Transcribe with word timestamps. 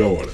meia 0.00 0.06
hora. 0.06 0.30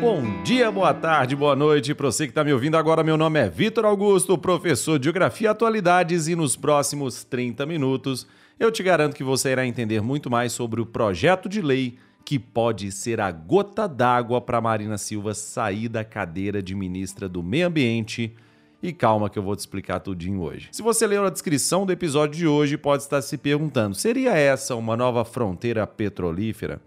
Bom 0.00 0.42
dia, 0.42 0.70
boa 0.70 0.94
tarde, 0.94 1.36
boa 1.36 1.54
noite 1.54 1.94
para 1.94 2.06
você 2.06 2.26
que 2.26 2.30
está 2.30 2.42
me 2.42 2.52
ouvindo 2.52 2.76
agora. 2.76 3.04
Meu 3.04 3.16
nome 3.16 3.38
é 3.38 3.48
Vitor 3.48 3.84
Augusto, 3.84 4.36
professor 4.38 4.98
de 4.98 5.04
Geografia 5.04 5.48
e 5.48 5.50
Atualidades, 5.50 6.28
e 6.28 6.34
nos 6.34 6.56
próximos 6.56 7.24
30 7.24 7.64
minutos 7.66 8.26
eu 8.58 8.72
te 8.72 8.82
garanto 8.82 9.14
que 9.14 9.22
você 9.22 9.50
irá 9.50 9.66
entender 9.66 10.00
muito 10.00 10.28
mais 10.30 10.52
sobre 10.52 10.80
o 10.80 10.86
projeto 10.86 11.48
de 11.48 11.60
lei 11.60 11.96
que 12.24 12.38
pode 12.38 12.90
ser 12.92 13.20
a 13.20 13.30
gota 13.30 13.88
d'água 13.88 14.40
para 14.40 14.60
Marina 14.60 14.98
Silva 14.98 15.34
sair 15.34 15.88
da 15.88 16.04
cadeira 16.04 16.62
de 16.62 16.74
ministra 16.74 17.28
do 17.28 17.42
Meio 17.42 17.68
Ambiente. 17.68 18.34
E 18.80 18.92
calma 18.92 19.28
que 19.28 19.36
eu 19.38 19.42
vou 19.42 19.56
te 19.56 19.60
explicar 19.60 19.98
tudinho 19.98 20.40
hoje. 20.40 20.68
Se 20.70 20.82
você 20.82 21.04
leu 21.06 21.24
a 21.24 21.30
descrição 21.30 21.84
do 21.84 21.92
episódio 21.92 22.36
de 22.36 22.46
hoje, 22.46 22.78
pode 22.78 23.02
estar 23.02 23.20
se 23.22 23.36
perguntando: 23.36 23.96
seria 23.96 24.36
essa 24.36 24.76
uma 24.76 24.96
nova 24.96 25.24
fronteira 25.24 25.84
petrolífera? 25.86 26.80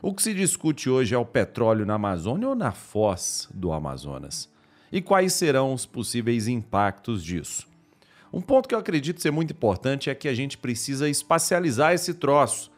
O 0.00 0.14
que 0.14 0.22
se 0.22 0.32
discute 0.32 0.88
hoje 0.88 1.14
é 1.14 1.18
o 1.18 1.24
petróleo 1.24 1.84
na 1.84 1.94
Amazônia 1.94 2.48
ou 2.48 2.54
na 2.54 2.72
foz 2.72 3.48
do 3.52 3.72
Amazonas? 3.72 4.48
E 4.90 5.02
quais 5.02 5.32
serão 5.34 5.74
os 5.74 5.84
possíveis 5.84 6.48
impactos 6.48 7.22
disso? 7.22 7.66
Um 8.32 8.40
ponto 8.40 8.68
que 8.68 8.74
eu 8.74 8.78
acredito 8.78 9.20
ser 9.20 9.30
muito 9.30 9.52
importante 9.52 10.08
é 10.08 10.14
que 10.14 10.28
a 10.28 10.34
gente 10.34 10.56
precisa 10.56 11.08
espacializar 11.08 11.92
esse 11.92 12.14
troço. 12.14 12.70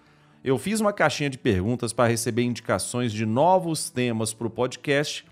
Eu 0.44 0.58
fiz 0.58 0.80
uma 0.80 0.92
caixinha 0.92 1.30
de 1.30 1.38
perguntas 1.38 1.92
para 1.92 2.08
receber 2.08 2.42
indicações 2.42 3.12
de 3.12 3.24
novos 3.24 3.90
temas 3.90 4.32
para 4.32 4.46
o 4.46 4.50
podcast 4.50 5.24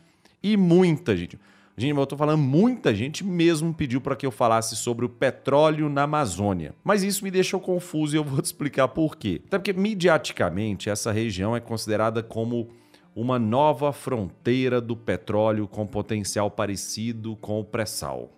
e 0.42 0.56
muita 0.56 1.16
gente. 1.16 1.38
Gente, 1.76 1.98
eu 1.98 2.06
tô 2.06 2.16
falando, 2.16 2.40
muita 2.40 2.94
gente 2.94 3.24
mesmo 3.24 3.74
pediu 3.74 4.00
para 4.00 4.14
que 4.14 4.24
eu 4.24 4.30
falasse 4.30 4.76
sobre 4.76 5.04
o 5.04 5.08
petróleo 5.08 5.88
na 5.88 6.02
Amazônia. 6.02 6.72
Mas 6.84 7.02
isso 7.02 7.24
me 7.24 7.32
deixou 7.32 7.58
confuso 7.58 8.14
e 8.14 8.18
eu 8.18 8.22
vou 8.22 8.40
te 8.40 8.44
explicar 8.44 8.86
por 8.86 9.16
quê. 9.16 9.42
Até 9.46 9.58
porque, 9.58 9.72
mediaticamente, 9.72 10.88
essa 10.88 11.10
região 11.10 11.56
é 11.56 11.58
considerada 11.58 12.22
como 12.22 12.68
uma 13.14 13.40
nova 13.40 13.92
fronteira 13.92 14.80
do 14.80 14.96
petróleo 14.96 15.66
com 15.66 15.84
potencial 15.84 16.48
parecido 16.48 17.34
com 17.36 17.58
o 17.58 17.64
pré-sal. 17.64 18.30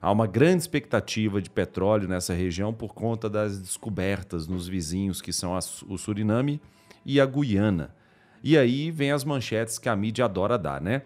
Há 0.00 0.10
uma 0.10 0.26
grande 0.26 0.62
expectativa 0.62 1.40
de 1.40 1.48
petróleo 1.48 2.08
nessa 2.08 2.34
região 2.34 2.74
por 2.74 2.94
conta 2.94 3.30
das 3.30 3.60
descobertas 3.60 4.48
nos 4.48 4.66
vizinhos, 4.66 5.22
que 5.22 5.32
são 5.32 5.56
o 5.88 5.96
Suriname 5.96 6.60
e 7.04 7.20
a 7.20 7.26
Guiana. 7.26 7.94
E 8.42 8.58
aí 8.58 8.90
vem 8.90 9.10
as 9.10 9.24
manchetes 9.24 9.78
que 9.78 9.88
a 9.88 9.96
mídia 9.96 10.24
adora 10.24 10.58
dar, 10.58 10.80
né? 10.80 11.02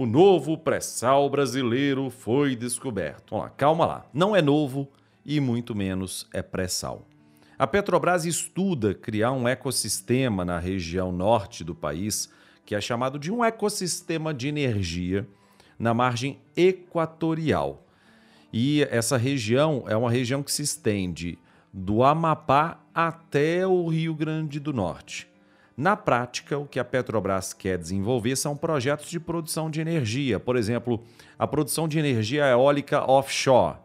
O 0.00 0.06
novo 0.06 0.56
pré-sal 0.56 1.28
brasileiro 1.28 2.08
foi 2.08 2.56
descoberto. 2.56 3.32
Vamos 3.32 3.44
lá, 3.44 3.50
calma 3.50 3.84
lá. 3.84 4.06
Não 4.14 4.34
é 4.34 4.40
novo 4.40 4.88
e 5.26 5.38
muito 5.40 5.74
menos 5.74 6.26
é 6.32 6.40
pré-sal. 6.40 7.06
A 7.58 7.66
Petrobras 7.66 8.24
estuda 8.24 8.94
criar 8.94 9.32
um 9.32 9.46
ecossistema 9.46 10.42
na 10.42 10.58
região 10.58 11.12
norte 11.12 11.62
do 11.62 11.74
país, 11.74 12.30
que 12.64 12.74
é 12.74 12.80
chamado 12.80 13.18
de 13.18 13.30
um 13.30 13.44
ecossistema 13.44 14.32
de 14.32 14.48
energia 14.48 15.28
na 15.78 15.92
margem 15.92 16.40
equatorial. 16.56 17.86
E 18.50 18.82
essa 18.90 19.18
região 19.18 19.84
é 19.86 19.94
uma 19.94 20.10
região 20.10 20.42
que 20.42 20.50
se 20.50 20.62
estende 20.62 21.38
do 21.70 22.02
Amapá 22.02 22.80
até 22.94 23.66
o 23.66 23.86
Rio 23.86 24.14
Grande 24.14 24.58
do 24.58 24.72
Norte. 24.72 25.29
Na 25.80 25.96
prática, 25.96 26.58
o 26.58 26.66
que 26.66 26.78
a 26.78 26.84
Petrobras 26.84 27.54
quer 27.54 27.78
desenvolver 27.78 28.36
são 28.36 28.54
projetos 28.54 29.08
de 29.08 29.18
produção 29.18 29.70
de 29.70 29.80
energia, 29.80 30.38
por 30.38 30.54
exemplo, 30.54 31.02
a 31.38 31.46
produção 31.46 31.88
de 31.88 31.98
energia 31.98 32.44
eólica 32.44 33.10
offshore. 33.10 33.78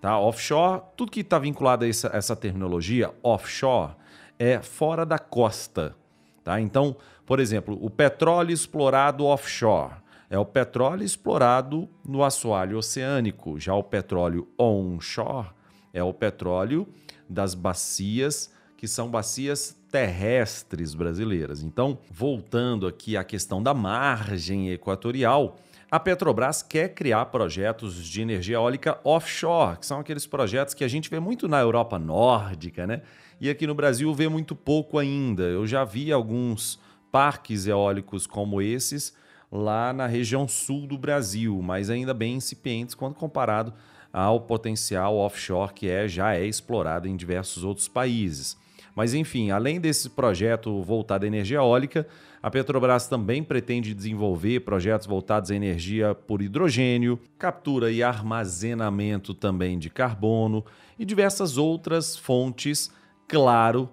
Tá? 0.00 0.16
Offshore, 0.16 0.80
tudo 0.96 1.10
que 1.10 1.22
está 1.22 1.40
vinculado 1.40 1.84
a 1.84 1.88
essa, 1.88 2.08
essa 2.14 2.36
terminologia, 2.36 3.12
offshore, 3.20 3.96
é 4.38 4.62
fora 4.62 5.04
da 5.04 5.18
costa. 5.18 5.96
Tá? 6.44 6.60
Então, 6.60 6.94
por 7.26 7.40
exemplo, 7.40 7.76
o 7.82 7.90
petróleo 7.90 8.52
explorado 8.52 9.24
offshore 9.24 9.94
é 10.30 10.38
o 10.38 10.44
petróleo 10.44 11.02
explorado 11.02 11.88
no 12.06 12.22
assoalho 12.22 12.78
oceânico. 12.78 13.58
Já 13.58 13.74
o 13.74 13.82
petróleo 13.82 14.46
onshore 14.56 15.48
é 15.92 16.00
o 16.00 16.14
petróleo 16.14 16.86
das 17.28 17.56
bacias 17.56 18.54
que 18.76 18.86
são 18.86 19.10
bacias 19.10 19.79
terrestres 19.90 20.94
brasileiras. 20.94 21.62
Então, 21.62 21.98
voltando 22.10 22.86
aqui 22.86 23.16
à 23.16 23.24
questão 23.24 23.62
da 23.62 23.74
margem 23.74 24.70
equatorial, 24.70 25.58
a 25.90 25.98
Petrobras 25.98 26.62
quer 26.62 26.94
criar 26.94 27.26
projetos 27.26 28.06
de 28.06 28.22
energia 28.22 28.54
eólica 28.54 29.00
offshore, 29.02 29.78
que 29.78 29.86
são 29.86 29.98
aqueles 29.98 30.26
projetos 30.26 30.72
que 30.72 30.84
a 30.84 30.88
gente 30.88 31.10
vê 31.10 31.18
muito 31.18 31.48
na 31.48 31.58
Europa 31.60 31.98
nórdica, 31.98 32.86
né? 32.86 33.02
E 33.40 33.50
aqui 33.50 33.66
no 33.66 33.74
Brasil 33.74 34.14
vê 34.14 34.28
muito 34.28 34.54
pouco 34.54 34.98
ainda. 34.98 35.42
Eu 35.42 35.66
já 35.66 35.82
vi 35.82 36.12
alguns 36.12 36.78
parques 37.10 37.66
eólicos 37.66 38.26
como 38.26 38.62
esses 38.62 39.12
lá 39.50 39.92
na 39.92 40.06
região 40.06 40.46
sul 40.46 40.86
do 40.86 40.96
Brasil, 40.96 41.60
mas 41.60 41.90
ainda 41.90 42.14
bem 42.14 42.34
incipientes 42.34 42.94
quando 42.94 43.16
comparado 43.16 43.74
ao 44.12 44.40
potencial 44.40 45.16
offshore 45.16 45.72
que 45.72 45.88
é 45.88 46.06
já 46.06 46.34
é 46.36 46.44
explorado 46.46 47.08
em 47.08 47.16
diversos 47.16 47.64
outros 47.64 47.88
países. 47.88 48.56
Mas 48.94 49.14
enfim, 49.14 49.50
além 49.50 49.80
desse 49.80 50.10
projeto 50.10 50.82
voltado 50.82 51.24
à 51.24 51.28
energia 51.28 51.58
eólica, 51.58 52.06
a 52.42 52.50
Petrobras 52.50 53.06
também 53.06 53.42
pretende 53.42 53.94
desenvolver 53.94 54.60
projetos 54.60 55.06
voltados 55.06 55.50
à 55.50 55.54
energia 55.54 56.14
por 56.14 56.40
hidrogênio, 56.40 57.18
captura 57.38 57.90
e 57.90 58.02
armazenamento 58.02 59.34
também 59.34 59.78
de 59.78 59.90
carbono 59.90 60.64
e 60.98 61.04
diversas 61.04 61.58
outras 61.58 62.16
fontes, 62.16 62.90
claro, 63.28 63.90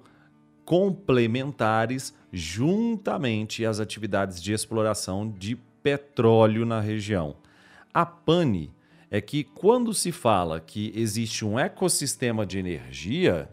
complementares 0.64 2.14
juntamente 2.32 3.66
às 3.66 3.80
atividades 3.80 4.42
de 4.42 4.54
exploração 4.54 5.30
de 5.30 5.56
petróleo 5.82 6.66
na 6.66 6.80
região. 6.80 7.36
A 7.94 8.06
pane 8.06 8.72
é 9.10 9.22
que 9.22 9.44
quando 9.44 9.94
se 9.94 10.12
fala 10.12 10.60
que 10.60 10.92
existe 10.96 11.46
um 11.46 11.58
ecossistema 11.58 12.46
de 12.46 12.60
energia, 12.60 13.50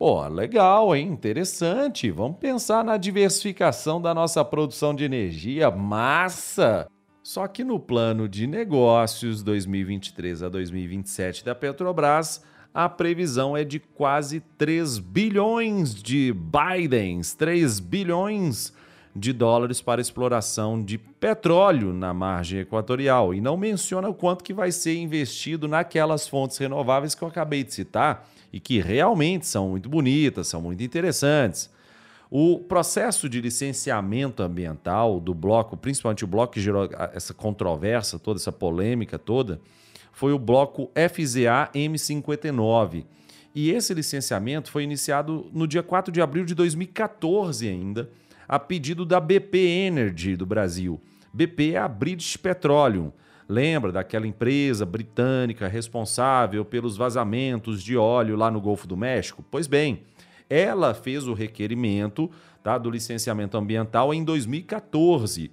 Pô, 0.00 0.26
legal, 0.28 0.96
hein? 0.96 1.08
Interessante. 1.08 2.10
Vamos 2.10 2.38
pensar 2.38 2.82
na 2.82 2.96
diversificação 2.96 4.00
da 4.00 4.14
nossa 4.14 4.42
produção 4.42 4.94
de 4.94 5.04
energia. 5.04 5.70
Massa! 5.70 6.88
Só 7.22 7.46
que 7.46 7.62
no 7.62 7.78
plano 7.78 8.26
de 8.26 8.46
negócios 8.46 9.42
2023 9.42 10.42
a 10.42 10.48
2027 10.48 11.44
da 11.44 11.54
Petrobras, 11.54 12.42
a 12.72 12.88
previsão 12.88 13.54
é 13.54 13.62
de 13.62 13.78
quase 13.78 14.40
3 14.56 14.98
bilhões 14.98 15.94
de 15.94 16.32
Bidens, 16.32 17.34
3 17.34 17.78
bilhões 17.78 18.72
de 19.14 19.34
dólares 19.34 19.82
para 19.82 20.00
exploração 20.00 20.82
de 20.82 20.96
petróleo 20.96 21.92
na 21.92 22.14
margem 22.14 22.60
equatorial 22.60 23.34
e 23.34 23.40
não 23.42 23.54
menciona 23.54 24.08
o 24.08 24.14
quanto 24.14 24.44
que 24.44 24.54
vai 24.54 24.72
ser 24.72 24.96
investido 24.96 25.68
naquelas 25.68 26.26
fontes 26.26 26.56
renováveis 26.56 27.14
que 27.14 27.20
eu 27.20 27.28
acabei 27.28 27.62
de 27.62 27.74
citar 27.74 28.26
e 28.52 28.58
que 28.58 28.80
realmente 28.80 29.46
são 29.46 29.70
muito 29.70 29.88
bonitas, 29.88 30.48
são 30.48 30.60
muito 30.60 30.82
interessantes. 30.82 31.70
O 32.30 32.60
processo 32.60 33.28
de 33.28 33.40
licenciamento 33.40 34.42
ambiental 34.42 35.18
do 35.18 35.34
bloco, 35.34 35.76
principalmente 35.76 36.24
o 36.24 36.28
bloco 36.28 36.52
que 36.54 36.60
gerou 36.60 36.88
essa 37.12 37.34
controvérsia 37.34 38.18
toda, 38.18 38.38
essa 38.38 38.52
polêmica 38.52 39.18
toda, 39.18 39.60
foi 40.12 40.32
o 40.32 40.38
bloco 40.38 40.90
FZA 40.94 41.70
M59. 41.74 43.04
E 43.52 43.70
esse 43.70 43.92
licenciamento 43.92 44.70
foi 44.70 44.84
iniciado 44.84 45.50
no 45.52 45.66
dia 45.66 45.82
4 45.82 46.12
de 46.12 46.20
abril 46.20 46.44
de 46.44 46.54
2014 46.54 47.68
ainda, 47.68 48.08
a 48.46 48.58
pedido 48.58 49.04
da 49.04 49.18
BP 49.18 49.58
Energy 49.58 50.36
do 50.36 50.46
Brasil. 50.46 51.00
BP 51.32 51.72
é 51.72 51.78
a 51.78 51.88
British 51.88 52.36
Petroleum, 52.36 53.12
Lembra 53.50 53.90
daquela 53.90 54.28
empresa 54.28 54.86
britânica 54.86 55.66
responsável 55.66 56.64
pelos 56.64 56.96
vazamentos 56.96 57.82
de 57.82 57.96
óleo 57.96 58.36
lá 58.36 58.48
no 58.48 58.60
Golfo 58.60 58.86
do 58.86 58.96
México? 58.96 59.44
Pois 59.50 59.66
bem, 59.66 60.04
ela 60.48 60.94
fez 60.94 61.26
o 61.26 61.34
requerimento 61.34 62.30
tá, 62.62 62.78
do 62.78 62.88
licenciamento 62.88 63.56
ambiental 63.58 64.14
em 64.14 64.22
2014 64.22 65.50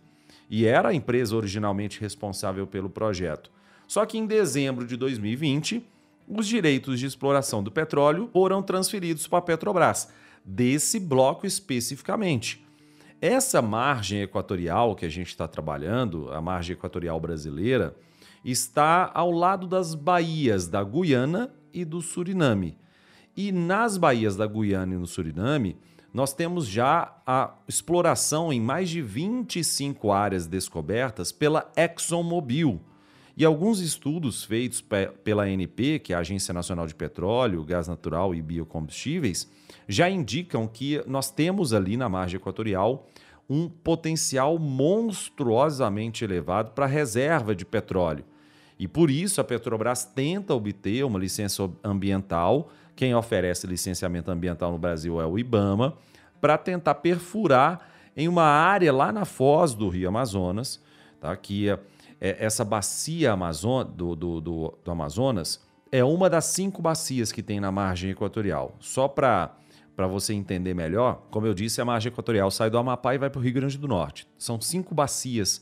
e 0.48 0.64
era 0.68 0.90
a 0.90 0.94
empresa 0.94 1.36
originalmente 1.36 2.00
responsável 2.00 2.68
pelo 2.68 2.88
projeto. 2.88 3.50
Só 3.88 4.06
que 4.06 4.20
em 4.20 4.28
dezembro 4.28 4.86
de 4.86 4.96
2020, 4.96 5.84
os 6.28 6.48
direitos 6.48 7.00
de 7.00 7.08
exploração 7.08 7.64
do 7.64 7.72
petróleo 7.72 8.30
foram 8.32 8.62
transferidos 8.62 9.26
para 9.26 9.40
a 9.40 9.42
Petrobras, 9.42 10.08
desse 10.46 11.00
bloco 11.00 11.48
especificamente. 11.48 12.64
Essa 13.20 13.64
margem 13.64 14.22
equatorial 14.22 14.96
que 14.96 15.06
a 15.06 15.10
gente 15.10 15.30
está 15.30 15.48
trabalhando, 15.48 16.32
a 16.32 16.40
margem 16.40 16.74
equatorial 16.74 17.20
brasileira, 17.20 17.96
está 18.46 19.10
ao 19.12 19.32
lado 19.32 19.66
das 19.66 19.96
baías 19.96 20.68
da 20.68 20.84
Guiana 20.84 21.52
e 21.74 21.84
do 21.84 22.00
Suriname. 22.00 22.78
E 23.36 23.52
nas 23.52 23.98
baías 23.98 24.36
da 24.36 24.46
Guiana 24.46 24.94
e 24.94 24.98
no 24.98 25.08
Suriname, 25.08 25.78
nós 26.14 26.32
temos 26.32 26.68
já 26.68 27.16
a 27.26 27.56
exploração 27.68 28.54
em 28.54 28.62
mais 28.62 28.90
de 28.90 29.02
25 29.02 30.12
áreas 30.12 30.46
descobertas 30.46 31.32
pela 31.32 31.72
ExxonMobil. 31.76 32.80
E 33.36 33.46
alguns 33.46 33.80
estudos 33.80 34.44
feitos 34.44 34.84
pela 35.24 35.44
ANP, 35.44 36.00
que 36.00 36.14
é 36.14 36.16
a 36.16 36.20
Agência 36.20 36.54
Nacional 36.54 36.88
de 36.88 36.96
Petróleo, 36.96 37.64
Gás 37.64 37.88
Natural 37.88 38.34
e 38.34 38.42
Biocombustíveis, 38.42 39.48
já 39.88 40.10
indicam 40.10 40.68
que 40.68 41.02
nós 41.08 41.30
temos 41.32 41.74
ali 41.74 41.96
na 41.98 42.10
margem 42.10 42.38
equatorial 42.38 43.08
um 43.50 43.70
potencial 43.70 44.60
monstruosamente 44.60 46.24
elevado 46.24 46.72
para 46.72 46.86
reserva 46.86 47.56
de 47.56 47.66
petróleo. 47.66 48.26
E 48.78 48.88
por 48.88 49.10
isso 49.10 49.40
a 49.40 49.44
Petrobras 49.44 50.04
tenta 50.04 50.54
obter 50.54 51.04
uma 51.04 51.18
licença 51.18 51.70
ambiental. 51.84 52.70
Quem 52.96 53.16
oferece 53.16 53.66
licenciamento 53.66 54.30
ambiental 54.30 54.72
no 54.72 54.78
Brasil 54.78 55.22
é 55.22 55.26
o 55.26 55.40
IBAMA, 55.40 55.96
para 56.40 56.58
tentar 56.58 56.96
perfurar 56.96 57.90
em 58.16 58.28
uma 58.28 58.44
área 58.44 58.92
lá 58.92 59.12
na 59.12 59.26
foz 59.26 59.74
do 59.74 59.90
Rio 59.90 60.10
Amazonas, 60.10 60.82
tá? 61.20 61.36
que 61.36 61.70
é 61.70 61.80
é, 62.20 62.46
essa 62.46 62.66
bacia 62.66 63.32
Amazon, 63.32 63.86
do, 63.86 64.16
do, 64.16 64.42
do, 64.42 64.78
do, 64.84 64.92
Amazonas 64.92 65.62
é 65.92 66.04
uma 66.04 66.30
das 66.30 66.46
cinco 66.46 66.82
bacias 66.82 67.32
que 67.32 67.42
tem 67.42 67.60
na 67.60 67.72
margem 67.72 68.12
equatorial. 68.12 68.76
Só 68.80 69.08
para 69.08 69.56
você 70.06 70.32
entender 70.32 70.76
melhor, 70.76 71.24
como 71.32 71.48
eu 71.48 71.56
disse, 71.56 71.82
a 71.82 71.86
margem 71.86 72.12
equatorial 72.12 72.52
sai 72.52 72.70
do 72.70 72.78
Amapá 72.78 73.16
e 73.16 73.18
vai 73.18 73.32
para 73.32 73.40
o 73.40 73.42
Rio 73.42 73.54
Grande 73.54 73.80
do 73.80 73.88
Norte. 73.88 74.28
São 74.38 74.62
cinco 74.62 74.94
bacias 74.94 75.60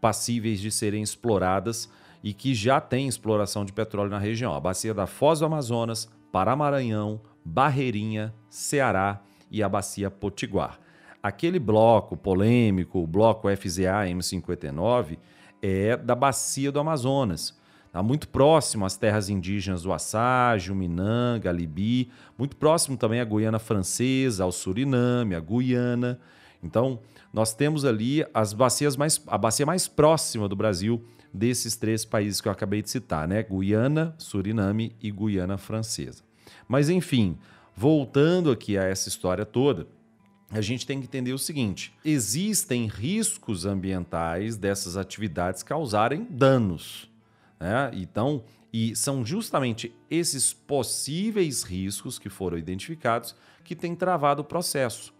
passíveis 0.00 0.58
de 0.58 0.72
serem 0.72 1.02
exploradas 1.02 1.88
e 2.22 2.34
que 2.34 2.52
já 2.52 2.80
tem 2.80 3.06
exploração 3.06 3.64
de 3.64 3.72
petróleo 3.72 4.10
na 4.10 4.18
região. 4.18 4.54
A 4.54 4.60
bacia 4.60 4.92
da 4.92 5.06
Foz 5.06 5.38
do 5.38 5.46
Amazonas, 5.46 6.10
Paramaranhão, 6.32 7.20
Barreirinha, 7.44 8.34
Ceará 8.48 9.22
e 9.50 9.62
a 9.62 9.68
bacia 9.68 10.10
Potiguar. 10.10 10.80
Aquele 11.22 11.58
bloco 11.58 12.16
polêmico, 12.16 12.98
o 12.98 13.06
bloco 13.06 13.48
FZA 13.54 14.06
M59, 14.06 15.18
é 15.62 15.96
da 15.96 16.14
bacia 16.14 16.72
do 16.72 16.80
Amazonas. 16.80 17.56
Está 17.90 18.04
muito 18.04 18.28
próximo 18.28 18.86
às 18.86 18.96
terras 18.96 19.28
indígenas 19.28 19.82
do 19.82 19.92
Asságio, 19.92 20.76
Minanga, 20.76 21.50
Libi, 21.50 22.08
muito 22.38 22.54
próximo 22.54 22.96
também 22.96 23.18
à 23.18 23.24
Guiana 23.24 23.58
Francesa, 23.58 24.44
ao 24.44 24.52
Suriname, 24.52 25.34
à 25.34 25.40
Guiana. 25.40 26.20
Então, 26.62 27.00
nós 27.32 27.52
temos 27.52 27.84
ali 27.84 28.24
as 28.32 28.52
bacias 28.52 28.96
mais, 28.96 29.20
a 29.26 29.36
bacia 29.36 29.66
mais 29.66 29.88
próxima 29.88 30.48
do 30.48 30.54
Brasil 30.54 31.04
desses 31.34 31.74
três 31.74 32.04
países 32.04 32.40
que 32.40 32.46
eu 32.46 32.52
acabei 32.52 32.80
de 32.80 32.88
citar, 32.88 33.26
né? 33.26 33.42
Guiana, 33.42 34.14
Suriname 34.18 34.94
e 35.02 35.10
Guiana 35.10 35.58
Francesa. 35.58 36.22
Mas 36.68 36.88
enfim, 36.88 37.36
voltando 37.74 38.52
aqui 38.52 38.78
a 38.78 38.84
essa 38.84 39.08
história 39.08 39.44
toda, 39.44 39.88
a 40.48 40.60
gente 40.60 40.86
tem 40.86 41.00
que 41.00 41.06
entender 41.06 41.32
o 41.32 41.38
seguinte: 41.38 41.92
existem 42.04 42.86
riscos 42.86 43.66
ambientais 43.66 44.56
dessas 44.56 44.96
atividades 44.96 45.64
causarem 45.64 46.24
danos. 46.30 47.09
Né? 47.60 47.90
Então, 47.92 48.42
e 48.72 48.96
são 48.96 49.24
justamente 49.24 49.94
esses 50.10 50.52
possíveis 50.52 51.62
riscos 51.62 52.18
que 52.18 52.30
foram 52.30 52.56
identificados 52.56 53.36
que 53.62 53.76
têm 53.76 53.94
travado 53.94 54.42
o 54.42 54.44
processo. 54.44 55.12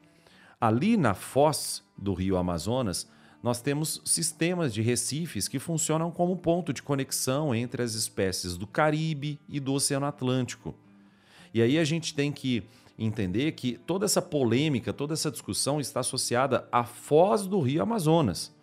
Ali 0.59 0.97
na 0.97 1.15
foz 1.15 1.85
do 1.97 2.15
rio 2.15 2.37
Amazonas, 2.37 3.09
nós 3.43 3.61
temos 3.61 4.01
sistemas 4.05 4.73
de 4.73 4.83
recifes 4.83 5.49
que 5.49 5.59
funcionam 5.59 6.11
como 6.11 6.37
ponto 6.37 6.73
de 6.73 6.83
conexão 6.83 7.55
entre 7.55 7.83
as 7.83 7.95
espécies 7.95 8.57
do 8.57 8.67
Caribe 8.67 9.39
e 9.49 9.59
do 9.59 9.73
Oceano 9.73 10.07
Atlântico. 10.07 10.75
E 11.53 11.63
aí 11.63 11.79
a 11.79 11.85
gente 11.85 12.15
tem 12.15 12.31
que 12.31 12.63
entender 12.99 13.53
que 13.53 13.79
toda 13.87 14.05
essa 14.05 14.21
polêmica, 14.21 14.93
toda 14.93 15.15
essa 15.15 15.31
discussão 15.31 15.81
está 15.81 16.01
associada 16.01 16.69
à 16.71 16.85
foz 16.85 17.47
do 17.47 17.61
rio 17.61 17.83
Amazonas. 17.83 18.55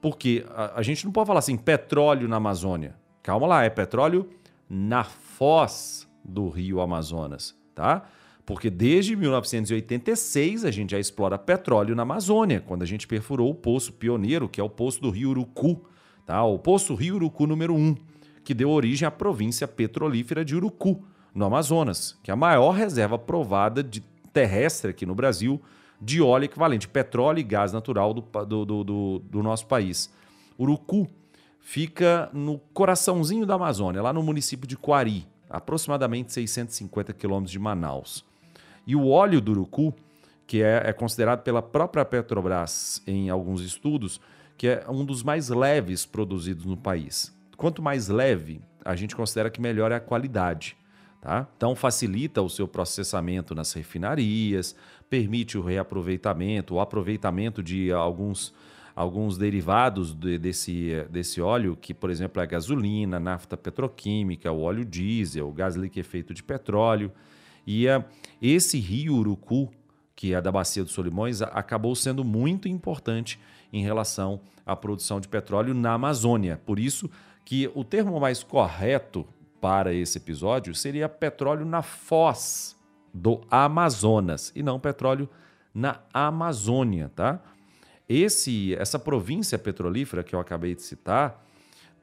Porque 0.00 0.44
a, 0.54 0.78
a 0.78 0.82
gente 0.82 1.04
não 1.04 1.12
pode 1.12 1.26
falar 1.26 1.40
assim, 1.40 1.56
petróleo 1.56 2.28
na 2.28 2.36
Amazônia. 2.36 2.94
Calma 3.22 3.46
lá, 3.46 3.64
é 3.64 3.70
petróleo 3.70 4.28
na 4.68 5.04
foz 5.04 6.08
do 6.24 6.48
rio 6.48 6.80
Amazonas, 6.80 7.56
tá? 7.74 8.04
Porque 8.44 8.70
desde 8.70 9.14
1986 9.14 10.64
a 10.64 10.70
gente 10.70 10.92
já 10.92 10.98
explora 10.98 11.36
petróleo 11.36 11.94
na 11.94 12.02
Amazônia, 12.02 12.62
quando 12.66 12.82
a 12.82 12.86
gente 12.86 13.06
perfurou 13.06 13.50
o 13.50 13.54
poço 13.54 13.92
pioneiro, 13.92 14.48
que 14.48 14.60
é 14.60 14.64
o 14.64 14.70
poço 14.70 15.02
do 15.02 15.10
Rio 15.10 15.30
Urucu, 15.30 15.84
tá? 16.24 16.42
O 16.44 16.58
poço 16.58 16.94
Rio 16.94 17.16
Urucu 17.16 17.46
número 17.46 17.74
1, 17.74 17.94
que 18.42 18.54
deu 18.54 18.70
origem 18.70 19.06
à 19.06 19.10
província 19.10 19.68
petrolífera 19.68 20.44
de 20.44 20.56
Urucu 20.56 21.04
no 21.34 21.44
Amazonas, 21.44 22.18
que 22.22 22.30
é 22.30 22.34
a 22.34 22.36
maior 22.36 22.70
reserva 22.70 23.18
provada 23.18 23.82
de 23.82 24.00
terrestre 24.32 24.90
aqui 24.90 25.04
no 25.04 25.14
Brasil 25.14 25.60
de 26.00 26.22
óleo 26.22 26.44
equivalente, 26.44 26.88
petróleo 26.88 27.40
e 27.40 27.42
gás 27.42 27.72
natural 27.72 28.14
do, 28.14 28.22
do, 28.44 28.84
do, 28.84 29.18
do 29.18 29.42
nosso 29.42 29.66
país. 29.66 30.12
Urucu 30.58 31.08
fica 31.60 32.30
no 32.32 32.58
coraçãozinho 32.72 33.44
da 33.44 33.54
Amazônia, 33.54 34.02
lá 34.02 34.12
no 34.12 34.22
município 34.22 34.66
de 34.66 34.76
Quari, 34.76 35.26
aproximadamente 35.50 36.32
650 36.32 37.12
quilômetros 37.12 37.52
de 37.52 37.58
Manaus. 37.58 38.24
E 38.86 38.96
o 38.96 39.08
óleo 39.08 39.40
do 39.40 39.52
Urucu, 39.52 39.94
que 40.46 40.62
é, 40.62 40.82
é 40.86 40.92
considerado 40.92 41.42
pela 41.42 41.60
própria 41.60 42.04
Petrobras 42.04 43.02
em 43.06 43.28
alguns 43.28 43.60
estudos, 43.60 44.20
que 44.56 44.66
é 44.66 44.84
um 44.88 45.04
dos 45.04 45.22
mais 45.22 45.48
leves 45.50 46.06
produzidos 46.06 46.64
no 46.64 46.76
país. 46.76 47.36
Quanto 47.56 47.82
mais 47.82 48.08
leve, 48.08 48.60
a 48.84 48.96
gente 48.96 49.14
considera 49.14 49.50
que 49.50 49.60
melhor 49.60 49.92
é 49.92 49.96
a 49.96 50.00
qualidade. 50.00 50.76
Tá? 51.20 51.46
Então 51.56 51.74
facilita 51.74 52.40
o 52.40 52.48
seu 52.48 52.68
processamento 52.68 53.54
nas 53.54 53.72
refinarias, 53.72 54.74
permite 55.08 55.56
o 55.56 55.62
reaproveitamento, 55.62 56.74
o 56.74 56.80
aproveitamento 56.80 57.62
de 57.62 57.90
alguns, 57.90 58.54
alguns 58.94 59.38
derivados 59.38 60.14
de, 60.14 60.38
desse, 60.38 61.06
desse 61.10 61.40
óleo, 61.40 61.76
que, 61.80 61.94
por 61.94 62.10
exemplo, 62.10 62.40
é 62.40 62.44
a 62.44 62.46
gasolina, 62.46 63.18
nafta 63.18 63.56
petroquímica, 63.56 64.52
o 64.52 64.60
óleo 64.60 64.84
diesel, 64.84 65.48
o 65.48 65.52
gás 65.52 65.76
liquefeito 65.76 66.34
de 66.34 66.42
petróleo. 66.42 67.10
E 67.66 67.86
uh, 67.88 68.04
esse 68.40 68.78
rio 68.78 69.14
Urucu, 69.14 69.70
que 70.14 70.34
é 70.34 70.40
da 70.40 70.52
Bacia 70.52 70.84
dos 70.84 70.92
Solimões, 70.92 71.40
acabou 71.42 71.94
sendo 71.94 72.24
muito 72.24 72.68
importante 72.68 73.38
em 73.72 73.82
relação 73.82 74.40
à 74.66 74.74
produção 74.74 75.20
de 75.20 75.28
petróleo 75.28 75.74
na 75.74 75.92
Amazônia. 75.92 76.60
Por 76.64 76.78
isso 76.78 77.10
que 77.44 77.70
o 77.74 77.84
termo 77.84 78.18
mais 78.20 78.42
correto 78.42 79.26
para 79.60 79.92
esse 79.92 80.18
episódio 80.18 80.74
seria 80.74 81.08
petróleo 81.08 81.64
na 81.64 81.82
foz 81.82 82.77
do 83.12 83.40
Amazonas 83.50 84.52
e 84.54 84.62
não 84.62 84.78
petróleo 84.78 85.28
na 85.74 86.00
Amazônia, 86.12 87.10
tá? 87.14 87.42
Esse, 88.08 88.74
essa 88.76 88.98
província 88.98 89.58
petrolífera 89.58 90.24
que 90.24 90.34
eu 90.34 90.40
acabei 90.40 90.74
de 90.74 90.82
citar 90.82 91.44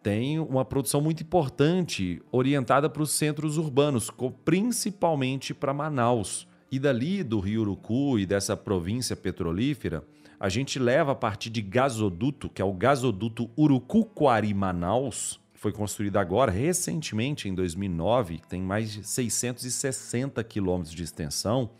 tem 0.03 0.37
uma 0.37 0.63
produção 0.63 1.01
muito 1.01 1.23
importante 1.23 2.21
orientada 2.31 2.87
para 2.87 3.01
os 3.01 3.11
centros 3.11 3.57
urbanos, 3.57 4.11
principalmente 4.43 5.51
para 5.51 5.73
Manaus. 5.73 6.47
E 6.71 6.77
dali 6.77 7.23
do 7.23 7.39
Rio 7.39 7.61
Urucu 7.61 8.19
e 8.19 8.25
dessa 8.25 8.55
província 8.55 9.15
petrolífera, 9.15 10.03
a 10.39 10.47
gente 10.47 10.77
leva 10.77 11.13
a 11.13 11.15
partir 11.15 11.49
de 11.49 11.61
gasoduto, 11.61 12.49
que 12.49 12.61
é 12.61 12.65
o 12.65 12.73
gasoduto 12.73 13.49
Urucu-Quari-Manaus, 13.57 15.39
foi 15.65 15.71
construída 15.71 16.21
agora, 16.21 16.51
recentemente, 16.51 17.49
em 17.49 17.55
2009, 17.55 18.39
tem 18.47 18.61
mais 18.61 18.91
de 18.91 19.03
660 19.03 20.43
quilômetros 20.43 20.93
de 20.93 21.01
extensão, 21.01 21.71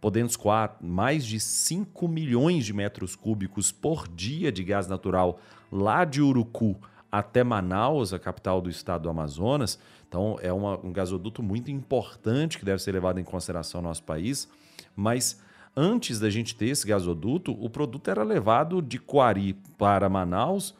podendo 0.00 0.28
escoar 0.28 0.76
mais 0.80 1.24
de 1.24 1.38
5 1.38 2.08
milhões 2.08 2.64
de 2.64 2.72
metros 2.72 3.14
cúbicos 3.14 3.70
por 3.70 4.08
dia 4.08 4.50
de 4.50 4.64
gás 4.64 4.88
natural 4.88 5.38
lá 5.70 6.04
de 6.04 6.20
Urucu 6.20 6.80
até 7.12 7.44
Manaus, 7.44 8.12
a 8.12 8.18
capital 8.18 8.60
do 8.60 8.68
estado 8.68 9.02
do 9.02 9.08
Amazonas. 9.08 9.78
Então, 10.08 10.36
é 10.42 10.52
uma, 10.52 10.76
um 10.84 10.92
gasoduto 10.92 11.40
muito 11.40 11.70
importante 11.70 12.58
que 12.58 12.64
deve 12.64 12.82
ser 12.82 12.90
levado 12.90 13.20
em 13.20 13.24
consideração 13.24 13.80
no 13.80 13.86
nosso 13.86 14.02
país. 14.02 14.48
Mas 14.96 15.40
antes 15.76 16.18
da 16.18 16.28
gente 16.28 16.56
ter 16.56 16.70
esse 16.70 16.84
gasoduto, 16.84 17.52
o 17.52 17.70
produto 17.70 18.10
era 18.10 18.24
levado 18.24 18.82
de 18.82 18.98
Quari 18.98 19.54
para 19.78 20.08
Manaus 20.08 20.74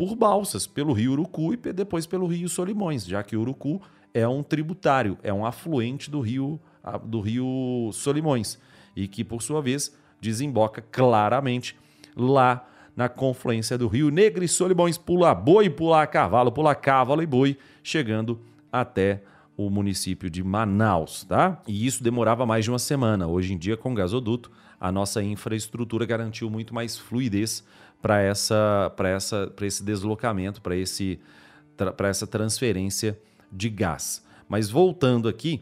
por 0.00 0.16
balsas 0.16 0.66
pelo 0.66 0.94
rio 0.94 1.12
Urucu 1.12 1.52
e 1.52 1.58
depois 1.74 2.06
pelo 2.06 2.26
rio 2.26 2.48
Solimões, 2.48 3.04
já 3.04 3.22
que 3.22 3.36
o 3.36 3.42
Urucu 3.42 3.82
é 4.14 4.26
um 4.26 4.42
tributário, 4.42 5.18
é 5.22 5.30
um 5.30 5.44
afluente 5.44 6.10
do 6.10 6.20
rio, 6.20 6.58
do 7.04 7.20
rio 7.20 7.90
Solimões 7.92 8.58
e 8.96 9.06
que, 9.06 9.22
por 9.22 9.42
sua 9.42 9.60
vez, 9.60 9.94
desemboca 10.18 10.80
claramente 10.80 11.76
lá 12.16 12.66
na 12.96 13.10
confluência 13.10 13.76
do 13.76 13.88
Rio 13.88 14.08
Negro 14.08 14.42
e 14.42 14.48
Solimões, 14.48 14.96
pula 14.96 15.34
boi, 15.34 15.68
pula 15.68 16.06
cavalo, 16.06 16.50
pula 16.50 16.74
cavalo 16.74 17.22
e 17.22 17.26
boi, 17.26 17.58
chegando 17.82 18.40
até 18.72 19.22
o 19.54 19.68
município 19.68 20.30
de 20.30 20.42
Manaus, 20.42 21.24
tá? 21.24 21.60
E 21.68 21.86
isso 21.86 22.02
demorava 22.02 22.46
mais 22.46 22.64
de 22.64 22.70
uma 22.70 22.78
semana. 22.78 23.26
Hoje 23.26 23.52
em 23.52 23.58
dia, 23.58 23.76
com 23.76 23.94
gasoduto, 23.94 24.50
a 24.80 24.90
nossa 24.90 25.22
infraestrutura 25.22 26.06
garantiu 26.06 26.48
muito 26.48 26.74
mais 26.74 26.96
fluidez 26.96 27.62
para 28.00 28.20
essa, 28.20 28.92
essa, 29.04 29.52
esse 29.62 29.82
deslocamento, 29.82 30.60
para 30.60 32.08
essa 32.08 32.26
transferência 32.26 33.18
de 33.50 33.68
gás. 33.68 34.24
Mas 34.48 34.70
voltando 34.70 35.28
aqui, 35.28 35.60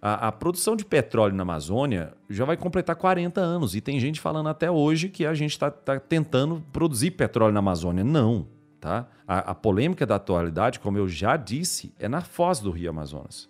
a, 0.00 0.28
a, 0.28 0.32
produção 0.32 0.76
de 0.76 0.84
petróleo 0.84 1.34
na 1.34 1.42
Amazônia 1.42 2.14
já 2.28 2.44
vai 2.44 2.56
completar 2.56 2.96
40 2.96 3.40
anos 3.40 3.74
e 3.74 3.80
tem 3.80 4.00
gente 4.00 4.20
falando 4.20 4.48
até 4.48 4.70
hoje 4.70 5.08
que 5.08 5.26
a 5.26 5.34
gente 5.34 5.50
está 5.50 5.70
tá 5.70 6.00
tentando 6.00 6.62
produzir 6.72 7.10
petróleo 7.12 7.52
na 7.52 7.60
Amazônia. 7.60 8.02
Não, 8.02 8.46
Tá? 8.80 9.06
A, 9.28 9.50
a 9.50 9.54
polêmica 9.54 10.06
da 10.06 10.14
atualidade, 10.14 10.80
como 10.80 10.96
eu 10.96 11.06
já 11.06 11.36
disse, 11.36 11.92
é 11.98 12.08
na 12.08 12.22
foz 12.22 12.60
do 12.60 12.70
Rio 12.70 12.88
Amazonas. 12.88 13.48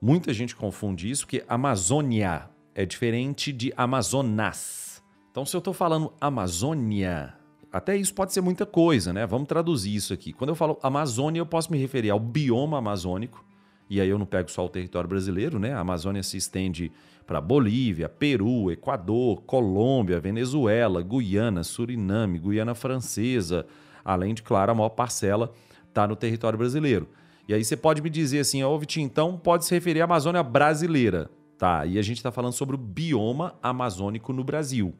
Muita 0.00 0.34
gente 0.34 0.56
confunde 0.56 1.08
isso, 1.08 1.24
porque 1.24 1.44
Amazônia 1.48 2.50
é 2.74 2.84
diferente 2.84 3.52
de 3.52 3.72
Amazonas. 3.76 5.00
Então, 5.30 5.46
se 5.46 5.54
eu 5.54 5.58
estou 5.58 5.72
falando 5.72 6.12
Amazônia, 6.20 7.34
até 7.74 7.96
isso 7.96 8.14
pode 8.14 8.32
ser 8.32 8.40
muita 8.40 8.64
coisa, 8.64 9.12
né? 9.12 9.26
Vamos 9.26 9.48
traduzir 9.48 9.92
isso 9.92 10.14
aqui. 10.14 10.32
Quando 10.32 10.50
eu 10.50 10.54
falo 10.54 10.78
Amazônia, 10.80 11.40
eu 11.40 11.46
posso 11.46 11.72
me 11.72 11.76
referir 11.76 12.08
ao 12.08 12.20
bioma 12.20 12.78
amazônico, 12.78 13.44
e 13.90 14.00
aí 14.00 14.08
eu 14.08 14.16
não 14.16 14.24
pego 14.24 14.48
só 14.48 14.64
o 14.64 14.68
território 14.68 15.08
brasileiro, 15.08 15.58
né? 15.58 15.72
A 15.72 15.80
Amazônia 15.80 16.22
se 16.22 16.36
estende 16.36 16.92
para 17.26 17.40
Bolívia, 17.40 18.08
Peru, 18.08 18.70
Equador, 18.70 19.42
Colômbia, 19.42 20.20
Venezuela, 20.20 21.02
Guiana, 21.02 21.64
Suriname, 21.64 22.38
Guiana 22.38 22.76
Francesa, 22.76 23.66
além 24.04 24.34
de, 24.34 24.44
claro, 24.44 24.70
a 24.70 24.74
maior 24.76 24.90
parcela 24.90 25.52
está 25.88 26.06
no 26.06 26.14
território 26.14 26.56
brasileiro. 26.56 27.08
E 27.48 27.54
aí 27.54 27.64
você 27.64 27.76
pode 27.76 28.00
me 28.00 28.08
dizer 28.08 28.38
assim, 28.38 28.62
ô 28.62 28.78
Vitinho, 28.78 29.06
então 29.06 29.36
pode 29.36 29.64
se 29.64 29.74
referir 29.74 30.00
à 30.00 30.04
Amazônia 30.04 30.44
brasileira. 30.44 31.28
Tá, 31.58 31.84
e 31.84 31.98
a 31.98 32.02
gente 32.02 32.18
está 32.18 32.30
falando 32.30 32.52
sobre 32.52 32.76
o 32.76 32.78
bioma 32.78 33.56
amazônico 33.60 34.32
no 34.32 34.44
Brasil. 34.44 34.94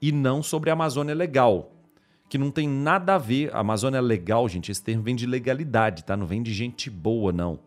E 0.00 0.10
não 0.10 0.42
sobre 0.42 0.68
a 0.68 0.72
Amazônia 0.72 1.14
legal, 1.14 1.70
que 2.32 2.38
não 2.38 2.50
tem 2.50 2.66
nada 2.66 3.16
a 3.16 3.18
ver. 3.18 3.54
A 3.54 3.58
Amazônia 3.58 4.00
legal, 4.00 4.48
gente, 4.48 4.72
esse 4.72 4.82
termo 4.82 5.02
vem 5.02 5.14
de 5.14 5.26
legalidade, 5.26 6.02
tá? 6.02 6.16
Não 6.16 6.24
vem 6.24 6.42
de 6.42 6.50
gente 6.50 6.88
boa, 6.88 7.30
não. 7.30 7.58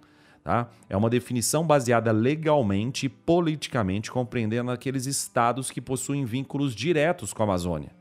Tá? 0.43 0.71
É 0.89 0.97
uma 0.97 1.07
definição 1.07 1.63
baseada 1.63 2.11
legalmente 2.11 3.05
e 3.05 3.09
politicamente, 3.09 4.09
compreendendo 4.09 4.71
aqueles 4.71 5.05
estados 5.05 5.69
que 5.69 5.79
possuem 5.79 6.25
vínculos 6.25 6.73
diretos 6.73 7.31
com 7.31 7.43
a 7.43 7.45
Amazônia. 7.45 7.91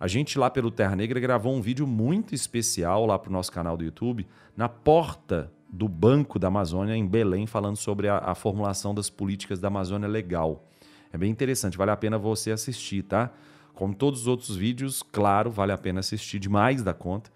A 0.00 0.08
gente 0.08 0.38
lá 0.38 0.48
pelo 0.48 0.70
Terra 0.70 0.96
Negra 0.96 1.20
gravou 1.20 1.54
um 1.54 1.60
vídeo 1.60 1.86
muito 1.86 2.34
especial 2.34 3.04
lá 3.04 3.18
para 3.18 3.28
o 3.28 3.32
nosso 3.32 3.52
canal 3.52 3.76
do 3.76 3.84
YouTube, 3.84 4.26
na 4.56 4.66
porta 4.66 5.52
do 5.68 5.86
Banco 5.86 6.38
da 6.38 6.48
Amazônia, 6.48 6.96
em 6.96 7.06
Belém, 7.06 7.46
falando 7.46 7.76
sobre 7.76 8.08
a, 8.08 8.16
a, 8.16 8.34
formulação 8.34 8.94
das 8.94 9.10
políticas 9.10 9.60
da 9.60 9.68
Amazônia 9.68 10.08
Legal. 10.08 10.64
É 11.12 11.18
bem 11.18 11.30
interessante, 11.30 11.76
vale 11.76 11.90
a 11.90 11.96
pena 11.98 12.16
você 12.16 12.50
assistir, 12.50 13.02
tá? 13.02 13.30
Como 13.78 13.94
todos 13.94 14.22
os 14.22 14.26
outros 14.26 14.56
vídeos, 14.56 15.04
claro, 15.04 15.52
vale 15.52 15.70
a 15.70 15.78
pena 15.78 16.00
assistir 16.00 16.40
demais 16.40 16.82
da 16.82 16.92
conta. 16.92 17.30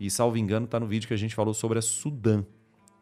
E, 0.00 0.10
salvo 0.10 0.38
engano, 0.38 0.64
está 0.64 0.80
no 0.80 0.86
vídeo 0.86 1.06
que 1.06 1.12
a 1.12 1.18
gente 1.18 1.34
falou 1.34 1.52
sobre 1.52 1.78
a 1.78 1.82
Sudã, 1.82 2.46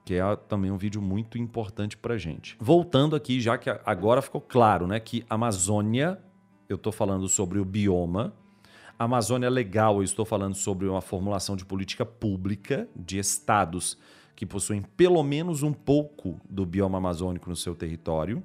que 0.05 0.15
é 0.15 0.37
também 0.49 0.73
um 0.73 0.77
vídeo 0.77 1.01
muito 1.01 1.39
importante 1.39 1.97
para 1.97 2.19
gente. 2.19 2.57
Voltando 2.59 3.15
aqui, 3.15 3.41
já 3.41 3.57
que 3.57 3.71
agora 3.87 4.21
ficou 4.21 4.41
claro, 4.41 4.89
né, 4.89 4.99
que 4.99 5.25
Amazônia, 5.31 6.19
eu 6.69 6.75
estou 6.75 6.91
falando 6.91 7.29
sobre 7.29 7.61
o 7.61 7.65
bioma, 7.65 8.35
Amazônia 8.99 9.49
Legal, 9.49 9.99
eu 9.99 10.03
estou 10.03 10.25
falando 10.25 10.57
sobre 10.57 10.89
uma 10.89 11.01
formulação 11.01 11.55
de 11.55 11.65
política 11.65 12.05
pública 12.05 12.89
de 12.97 13.21
estados 13.21 13.97
que 14.35 14.45
possuem 14.45 14.83
pelo 14.97 15.23
menos 15.23 15.63
um 15.63 15.73
pouco 15.73 16.41
do 16.51 16.67
bioma 16.67 16.99
amazônico 16.99 17.49
no 17.49 17.55
seu 17.55 17.77
território. 17.77 18.43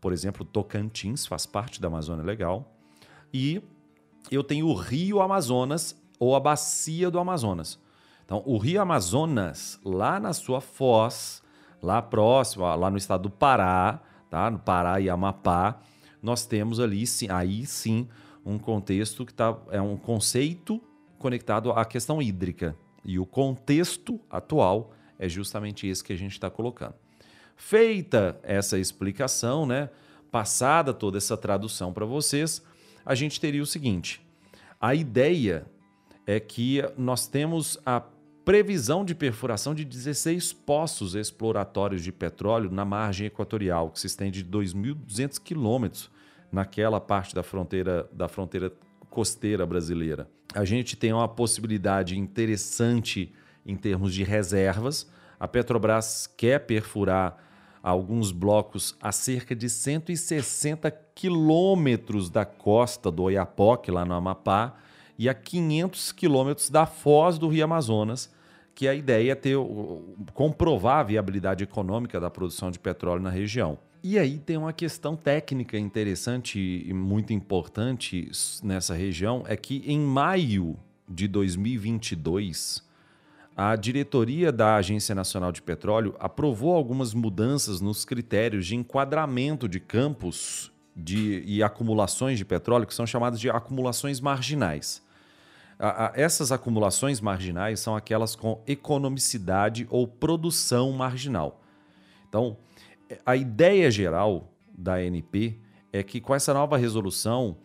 Por 0.00 0.12
exemplo, 0.12 0.44
Tocantins 0.44 1.24
faz 1.24 1.46
parte 1.46 1.80
da 1.80 1.86
Amazônia 1.86 2.24
Legal. 2.24 2.72
E 3.32 3.62
eu 4.30 4.42
tenho 4.42 4.66
o 4.66 4.74
Rio 4.74 5.20
Amazonas 5.20 5.96
ou 6.18 6.34
a 6.34 6.40
Bacia 6.40 7.10
do 7.10 7.18
Amazonas. 7.18 7.78
Então, 8.24 8.42
o 8.44 8.58
Rio 8.58 8.80
Amazonas, 8.80 9.78
lá 9.84 10.18
na 10.18 10.32
sua 10.32 10.60
foz, 10.60 11.42
lá 11.80 12.02
próximo, 12.02 12.64
lá 12.64 12.90
no 12.90 12.96
estado 12.96 13.24
do 13.24 13.30
Pará, 13.30 14.00
tá? 14.28 14.50
no 14.50 14.58
Pará 14.58 15.00
e 15.00 15.08
Amapá, 15.08 15.80
nós 16.20 16.44
temos 16.44 16.80
ali, 16.80 17.04
aí 17.30 17.64
sim, 17.66 18.08
um 18.44 18.58
contexto 18.58 19.24
que 19.24 19.32
tá, 19.32 19.56
é 19.70 19.80
um 19.80 19.96
conceito 19.96 20.82
conectado 21.18 21.70
à 21.70 21.84
questão 21.84 22.20
hídrica. 22.20 22.76
E 23.04 23.18
o 23.18 23.26
contexto 23.26 24.20
atual 24.28 24.92
é 25.18 25.28
justamente 25.28 25.86
esse 25.86 26.02
que 26.02 26.12
a 26.12 26.16
gente 26.16 26.32
está 26.32 26.50
colocando. 26.50 26.94
Feita 27.56 28.38
essa 28.42 28.78
explicação, 28.78 29.64
né, 29.64 29.88
passada 30.30 30.92
toda 30.92 31.16
essa 31.16 31.36
tradução 31.36 31.92
para 31.92 32.04
vocês, 32.04 32.62
a 33.06 33.14
gente 33.14 33.40
teria 33.40 33.62
o 33.62 33.66
seguinte: 33.66 34.20
a 34.80 34.94
ideia 34.94 35.64
é 36.26 36.40
que 36.40 36.82
nós 36.98 37.28
temos 37.28 37.78
a 37.86 38.02
previsão 38.44 39.04
de 39.04 39.14
perfuração 39.14 39.74
de 39.74 39.84
16 39.84 40.52
poços 40.52 41.14
exploratórios 41.14 42.02
de 42.02 42.12
petróleo 42.12 42.70
na 42.70 42.84
margem 42.84 43.28
equatorial, 43.28 43.90
que 43.90 44.00
se 44.00 44.08
estende 44.08 44.42
de 44.42 44.50
2.200 44.50 45.40
quilômetros 45.40 46.10
naquela 46.50 47.00
parte 47.00 47.34
da 47.34 47.42
fronteira, 47.42 48.08
da 48.12 48.28
fronteira 48.28 48.72
costeira 49.10 49.64
brasileira. 49.64 50.28
A 50.54 50.64
gente 50.64 50.96
tem 50.96 51.12
uma 51.12 51.28
possibilidade 51.28 52.18
interessante 52.18 53.32
em 53.64 53.76
termos 53.76 54.14
de 54.14 54.22
reservas. 54.22 55.10
A 55.40 55.48
Petrobras 55.48 56.26
quer 56.26 56.60
perfurar 56.60 57.36
alguns 57.86 58.32
blocos 58.32 58.96
a 59.00 59.12
cerca 59.12 59.54
de 59.54 59.70
160 59.70 60.90
quilômetros 61.14 62.28
da 62.28 62.44
costa 62.44 63.12
do 63.12 63.22
Oiapoque, 63.22 63.92
lá 63.92 64.04
no 64.04 64.12
Amapá, 64.12 64.74
e 65.16 65.28
a 65.28 65.34
500 65.34 66.10
quilômetros 66.10 66.68
da 66.68 66.84
foz 66.84 67.38
do 67.38 67.46
Rio 67.46 67.64
Amazonas, 67.64 68.28
que 68.74 68.88
a 68.88 68.94
ideia 68.94 69.30
é 69.30 69.34
ter, 69.36 69.56
comprovar 70.34 70.98
a 70.98 71.02
viabilidade 71.04 71.62
econômica 71.62 72.18
da 72.18 72.28
produção 72.28 72.72
de 72.72 72.78
petróleo 72.80 73.22
na 73.22 73.30
região. 73.30 73.78
E 74.02 74.18
aí 74.18 74.36
tem 74.38 74.56
uma 74.56 74.72
questão 74.72 75.14
técnica 75.14 75.78
interessante 75.78 76.84
e 76.86 76.92
muito 76.92 77.32
importante 77.32 78.28
nessa 78.64 78.94
região, 78.94 79.44
é 79.46 79.56
que 79.56 79.84
em 79.86 80.00
maio 80.00 80.76
de 81.08 81.28
2022, 81.28 82.84
a 83.56 83.74
diretoria 83.74 84.52
da 84.52 84.76
Agência 84.76 85.14
Nacional 85.14 85.50
de 85.50 85.62
Petróleo 85.62 86.14
aprovou 86.18 86.74
algumas 86.74 87.14
mudanças 87.14 87.80
nos 87.80 88.04
critérios 88.04 88.66
de 88.66 88.76
enquadramento 88.76 89.66
de 89.66 89.80
campos 89.80 90.70
de, 90.94 91.42
e 91.46 91.62
acumulações 91.62 92.36
de 92.36 92.44
petróleo, 92.44 92.86
que 92.86 92.92
são 92.92 93.06
chamadas 93.06 93.40
de 93.40 93.48
acumulações 93.48 94.20
marginais. 94.20 95.02
A, 95.78 96.06
a, 96.06 96.12
essas 96.14 96.52
acumulações 96.52 97.18
marginais 97.18 97.80
são 97.80 97.96
aquelas 97.96 98.36
com 98.36 98.62
economicidade 98.66 99.86
ou 99.88 100.06
produção 100.06 100.92
marginal. 100.92 101.62
Então, 102.28 102.58
a 103.24 103.36
ideia 103.36 103.90
geral 103.90 104.52
da 104.76 104.96
ANP 104.96 105.58
é 105.92 106.02
que 106.02 106.20
com 106.20 106.34
essa 106.34 106.52
nova 106.52 106.76
resolução, 106.76 107.56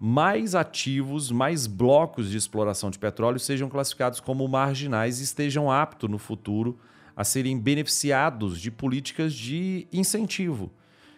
mais 0.00 0.54
ativos, 0.54 1.30
mais 1.30 1.66
blocos 1.66 2.30
de 2.30 2.36
exploração 2.36 2.90
de 2.90 2.98
petróleo 2.98 3.38
sejam 3.38 3.68
classificados 3.68 4.20
como 4.20 4.46
marginais 4.46 5.20
e 5.20 5.24
estejam 5.24 5.70
aptos 5.70 6.08
no 6.08 6.18
futuro 6.18 6.78
a 7.16 7.24
serem 7.24 7.58
beneficiados 7.58 8.60
de 8.60 8.70
políticas 8.70 9.34
de 9.34 9.88
incentivo. 9.92 10.70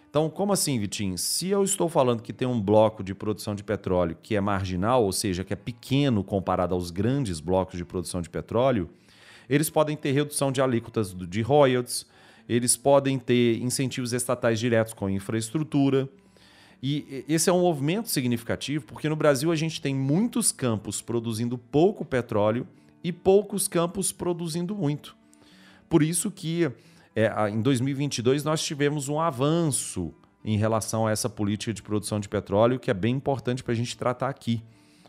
Então, 0.08 0.28
como 0.28 0.52
assim, 0.52 0.78
Vitinho? 0.78 1.16
Se 1.16 1.48
eu 1.48 1.62
estou 1.62 1.88
falando 1.88 2.22
que 2.22 2.32
tem 2.32 2.48
um 2.48 2.60
bloco 2.60 3.04
de 3.04 3.14
produção 3.14 3.54
de 3.54 3.62
petróleo 3.62 4.16
que 4.20 4.34
é 4.34 4.40
marginal, 4.40 5.04
ou 5.04 5.12
seja, 5.12 5.44
que 5.44 5.52
é 5.52 5.56
pequeno 5.56 6.24
comparado 6.24 6.74
aos 6.74 6.90
grandes 6.90 7.38
blocos 7.38 7.76
de 7.76 7.84
produção 7.84 8.20
de 8.20 8.28
petróleo, 8.28 8.90
eles 9.48 9.68
podem 9.68 9.96
ter 9.96 10.12
redução 10.12 10.50
de 10.50 10.60
alíquotas 10.60 11.14
de 11.14 11.42
royalties, 11.42 12.06
eles 12.48 12.76
podem 12.76 13.18
ter 13.18 13.60
incentivos 13.60 14.12
estatais 14.12 14.58
diretos 14.58 14.94
com 14.94 15.08
infraestrutura. 15.08 16.08
E 16.82 17.24
esse 17.28 17.50
é 17.50 17.52
um 17.52 17.60
movimento 17.60 18.08
significativo 18.08 18.86
porque 18.86 19.08
no 19.08 19.16
Brasil 19.16 19.52
a 19.52 19.56
gente 19.56 19.80
tem 19.80 19.94
muitos 19.94 20.50
campos 20.50 21.02
produzindo 21.02 21.58
pouco 21.58 22.04
petróleo 22.04 22.66
e 23.04 23.12
poucos 23.12 23.68
campos 23.68 24.12
produzindo 24.12 24.74
muito. 24.74 25.16
Por 25.88 26.02
isso 26.02 26.30
que 26.30 26.70
é, 27.14 27.30
em 27.50 27.60
2022 27.60 28.44
nós 28.44 28.62
tivemos 28.62 29.08
um 29.08 29.20
avanço 29.20 30.14
em 30.44 30.56
relação 30.56 31.06
a 31.06 31.10
essa 31.10 31.28
política 31.28 31.72
de 31.72 31.82
produção 31.82 32.18
de 32.18 32.28
petróleo 32.28 32.78
que 32.78 32.90
é 32.90 32.94
bem 32.94 33.16
importante 33.16 33.62
para 33.62 33.72
a 33.72 33.76
gente 33.76 33.96
tratar 33.96 34.28
aqui. 34.28 34.62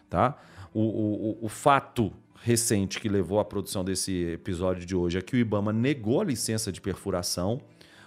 Tá? 0.09 0.37
O, 0.73 0.81
o, 0.81 1.45
o 1.45 1.49
fato 1.49 2.11
recente 2.43 2.99
que 2.99 3.07
levou 3.07 3.39
à 3.39 3.45
produção 3.45 3.83
desse 3.83 4.31
episódio 4.33 4.85
de 4.85 4.95
hoje 4.95 5.17
é 5.17 5.21
que 5.21 5.35
o 5.35 5.39
Ibama 5.39 5.71
negou 5.71 6.21
a 6.21 6.23
licença 6.23 6.71
de 6.71 6.81
perfuração. 6.81 7.61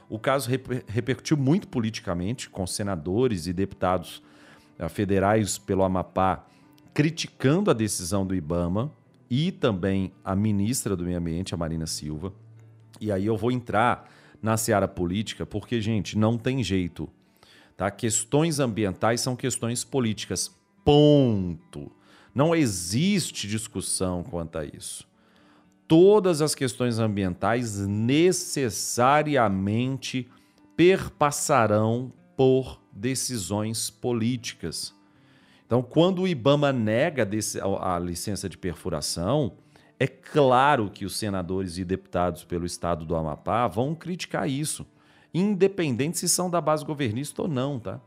O 0.09 0.19
caso 0.19 0.49
reper 0.49 0.85
repercutiu 0.87 1.37
muito 1.37 1.69
politicamente, 1.69 2.51
com 2.51 2.67
senadores 2.67 3.47
e 3.47 3.53
deputados 3.53 4.23
uh, 4.79 4.89
federais 4.89 5.59
pelo 5.59 5.83
Amapá 5.83 6.47
criticando 6.95 7.73
a 7.73 7.75
decisão 7.75 8.25
do 8.25 8.35
Ibama 8.35 8.91
e 9.29 9.51
também 9.51 10.13
a 10.25 10.37
ministra 10.37 10.95
do 10.95 11.05
Meio 11.05 11.19
Ambiente, 11.19 11.53
a 11.53 11.57
Marina 11.57 11.87
Silva. 11.87 12.33
E 13.01 13.11
aí 13.11 13.27
eu 13.27 13.37
vou 13.37 13.51
entrar 13.51 14.09
na 14.41 14.57
seara 14.57 14.87
política, 14.87 15.45
porque, 15.45 15.81
gente, 15.81 16.17
não 16.17 16.39
tem 16.39 16.63
jeito. 16.63 17.09
Tá? 17.77 17.91
Questões 17.91 18.61
ambientais 18.61 19.21
são 19.21 19.35
questões 19.35 19.83
políticas. 19.83 20.55
Ponto. 20.85 21.91
Não 22.33 22.55
existe 22.55 23.49
discussão 23.49 24.23
quanto 24.23 24.59
a 24.59 24.65
isso. 24.65 25.09
Todas 25.87 26.41
as 26.41 26.55
questões 26.55 26.99
ambientais 26.99 27.87
necessariamente 27.87 30.27
perpassarão 30.77 32.11
por 32.37 32.81
decisões 32.93 33.91
políticas. 33.91 34.95
Então, 35.67 35.83
quando 35.83 36.23
o 36.23 36.29
IBAMA 36.29 36.73
nega 36.73 37.29
a 37.81 37.99
licença 37.99 38.49
de 38.49 38.57
perfuração, 38.57 39.53
É 39.99 40.07
claro 40.07 40.91
que 40.91 41.05
os 41.05 41.17
senadores 41.17 41.79
e 41.79 41.85
deputados 41.85 42.45
pelo 42.45 42.67
estado 42.67 43.05
do 43.05 43.15
Amapá 43.15 43.69
vão 43.69 43.95
criticar 43.95 44.49
isso, 44.49 44.87
independente 45.33 46.19
se 46.19 46.29
são 46.29 46.51
da 46.51 46.61
base 46.61 46.85
governista 46.85 47.43
ou 47.43 47.49
não, 47.49 47.79
tá? 47.79 48.01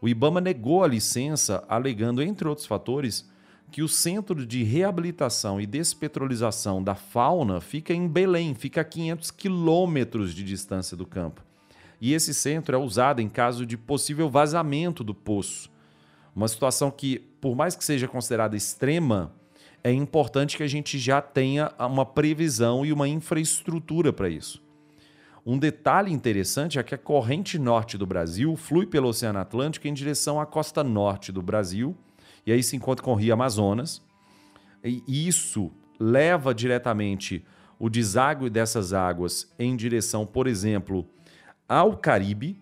O 0.00 0.08
Ibama 0.08 0.40
negou 0.40 0.82
a 0.82 0.88
licença, 0.88 1.64
alegando, 1.68 2.22
entre 2.22 2.48
outros 2.48 2.66
fatores, 2.66 3.30
que 3.72 3.82
o 3.82 3.88
centro 3.88 4.44
de 4.44 4.62
reabilitação 4.62 5.58
e 5.58 5.66
despetrolização 5.66 6.82
da 6.82 6.94
fauna 6.94 7.58
fica 7.58 7.94
em 7.94 8.06
Belém, 8.06 8.54
fica 8.54 8.82
a 8.82 8.84
500 8.84 9.30
quilômetros 9.30 10.34
de 10.34 10.44
distância 10.44 10.94
do 10.94 11.06
campo. 11.06 11.42
E 11.98 12.12
esse 12.12 12.34
centro 12.34 12.76
é 12.76 12.78
usado 12.78 13.22
em 13.22 13.30
caso 13.30 13.64
de 13.64 13.78
possível 13.78 14.28
vazamento 14.28 15.02
do 15.02 15.14
poço. 15.14 15.70
Uma 16.36 16.48
situação 16.48 16.90
que, 16.90 17.20
por 17.40 17.56
mais 17.56 17.74
que 17.74 17.82
seja 17.82 18.06
considerada 18.06 18.54
extrema, 18.54 19.32
é 19.82 19.90
importante 19.90 20.58
que 20.58 20.62
a 20.62 20.68
gente 20.68 20.98
já 20.98 21.22
tenha 21.22 21.72
uma 21.78 22.04
previsão 22.04 22.84
e 22.84 22.92
uma 22.92 23.08
infraestrutura 23.08 24.12
para 24.12 24.28
isso. 24.28 24.62
Um 25.46 25.58
detalhe 25.58 26.12
interessante 26.12 26.78
é 26.78 26.82
que 26.82 26.94
a 26.94 26.98
corrente 26.98 27.58
norte 27.58 27.96
do 27.96 28.06
Brasil 28.06 28.54
flui 28.54 28.84
pelo 28.84 29.08
Oceano 29.08 29.38
Atlântico 29.38 29.88
em 29.88 29.94
direção 29.94 30.38
à 30.38 30.44
costa 30.44 30.84
norte 30.84 31.32
do 31.32 31.40
Brasil, 31.40 31.96
e 32.46 32.52
aí 32.52 32.62
se 32.62 32.76
encontra 32.76 33.04
com 33.04 33.12
o 33.12 33.16
Rio 33.16 33.34
Amazonas. 33.34 34.02
E 34.84 35.28
isso 35.28 35.70
leva 35.98 36.54
diretamente 36.54 37.44
o 37.78 37.88
deságue 37.88 38.50
dessas 38.50 38.92
águas 38.92 39.52
em 39.58 39.76
direção, 39.76 40.26
por 40.26 40.46
exemplo, 40.46 41.06
ao 41.68 41.96
Caribe, 41.96 42.60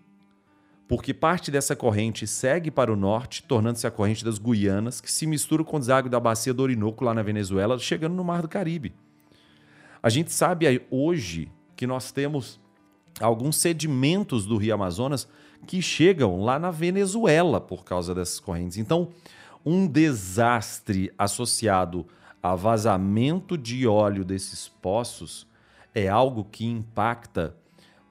porque 0.87 1.13
parte 1.13 1.49
dessa 1.49 1.75
corrente 1.75 2.27
segue 2.27 2.69
para 2.69 2.91
o 2.91 2.95
norte, 2.95 3.43
tornando-se 3.43 3.87
a 3.87 3.91
corrente 3.91 4.25
das 4.25 4.37
Guianas, 4.37 4.99
que 4.99 5.11
se 5.11 5.25
mistura 5.25 5.63
com 5.63 5.77
o 5.77 5.79
deságue 5.79 6.09
da 6.09 6.19
bacia 6.19 6.53
do 6.53 6.61
Orinoco 6.61 7.03
lá 7.03 7.13
na 7.13 7.23
Venezuela, 7.23 7.79
chegando 7.79 8.13
no 8.13 8.23
Mar 8.23 8.41
do 8.41 8.47
Caribe. 8.47 8.93
A 10.03 10.09
gente 10.09 10.31
sabe 10.31 10.85
hoje 10.89 11.51
que 11.75 11.87
nós 11.87 12.11
temos 12.11 12.59
alguns 13.19 13.55
sedimentos 13.57 14.45
do 14.45 14.57
Rio 14.57 14.73
Amazonas 14.73 15.27
que 15.67 15.81
chegam 15.81 16.41
lá 16.41 16.57
na 16.57 16.71
Venezuela 16.71 17.61
por 17.61 17.83
causa 17.83 18.15
dessas 18.15 18.39
correntes. 18.39 18.77
Então, 18.77 19.09
um 19.65 19.87
desastre 19.87 21.11
associado 21.17 22.07
a 22.41 22.55
vazamento 22.55 23.57
de 23.57 23.85
óleo 23.85 24.25
desses 24.25 24.67
poços 24.67 25.47
é 25.93 26.07
algo 26.07 26.43
que 26.45 26.65
impacta 26.65 27.55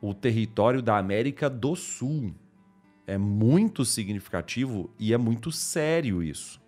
o 0.00 0.14
território 0.14 0.80
da 0.80 0.97
América 0.97 1.50
do 1.50 1.75
Sul. 1.75 2.33
É 3.07 3.19
muito 3.19 3.85
significativo 3.85 4.90
e 4.99 5.12
é 5.12 5.19
muito 5.19 5.50
sério 5.50 6.23
isso. 6.23 6.61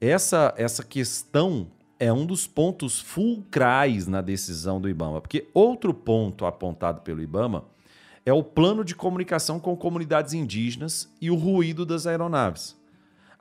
Essa, 0.00 0.54
essa 0.56 0.84
questão 0.84 1.68
é 1.98 2.12
um 2.12 2.26
dos 2.26 2.46
pontos 2.46 3.00
fulcrais 3.00 4.06
na 4.06 4.20
decisão 4.20 4.80
do 4.80 4.88
Ibama, 4.88 5.20
porque 5.20 5.48
outro 5.54 5.92
ponto 5.92 6.46
apontado 6.46 7.00
pelo 7.02 7.22
Ibama 7.22 7.64
é 8.24 8.32
o 8.32 8.42
plano 8.42 8.84
de 8.84 8.94
comunicação 8.94 9.58
com 9.58 9.76
comunidades 9.76 10.32
indígenas 10.32 11.12
e 11.20 11.30
o 11.30 11.34
ruído 11.34 11.84
das 11.84 12.06
aeronaves. 12.06 12.76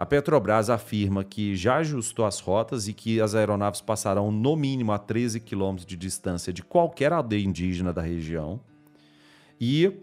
A 0.01 0.05
Petrobras 0.07 0.67
afirma 0.67 1.23
que 1.23 1.55
já 1.55 1.75
ajustou 1.75 2.25
as 2.25 2.39
rotas 2.39 2.87
e 2.87 2.93
que 2.93 3.21
as 3.21 3.35
aeronaves 3.35 3.81
passarão 3.81 4.31
no 4.31 4.55
mínimo 4.55 4.91
a 4.91 4.97
13 4.97 5.39
quilômetros 5.39 5.85
de 5.85 5.95
distância 5.95 6.51
de 6.51 6.63
qualquer 6.63 7.13
aldeia 7.13 7.45
indígena 7.45 7.93
da 7.93 8.01
região. 8.01 8.59
E 9.59 9.93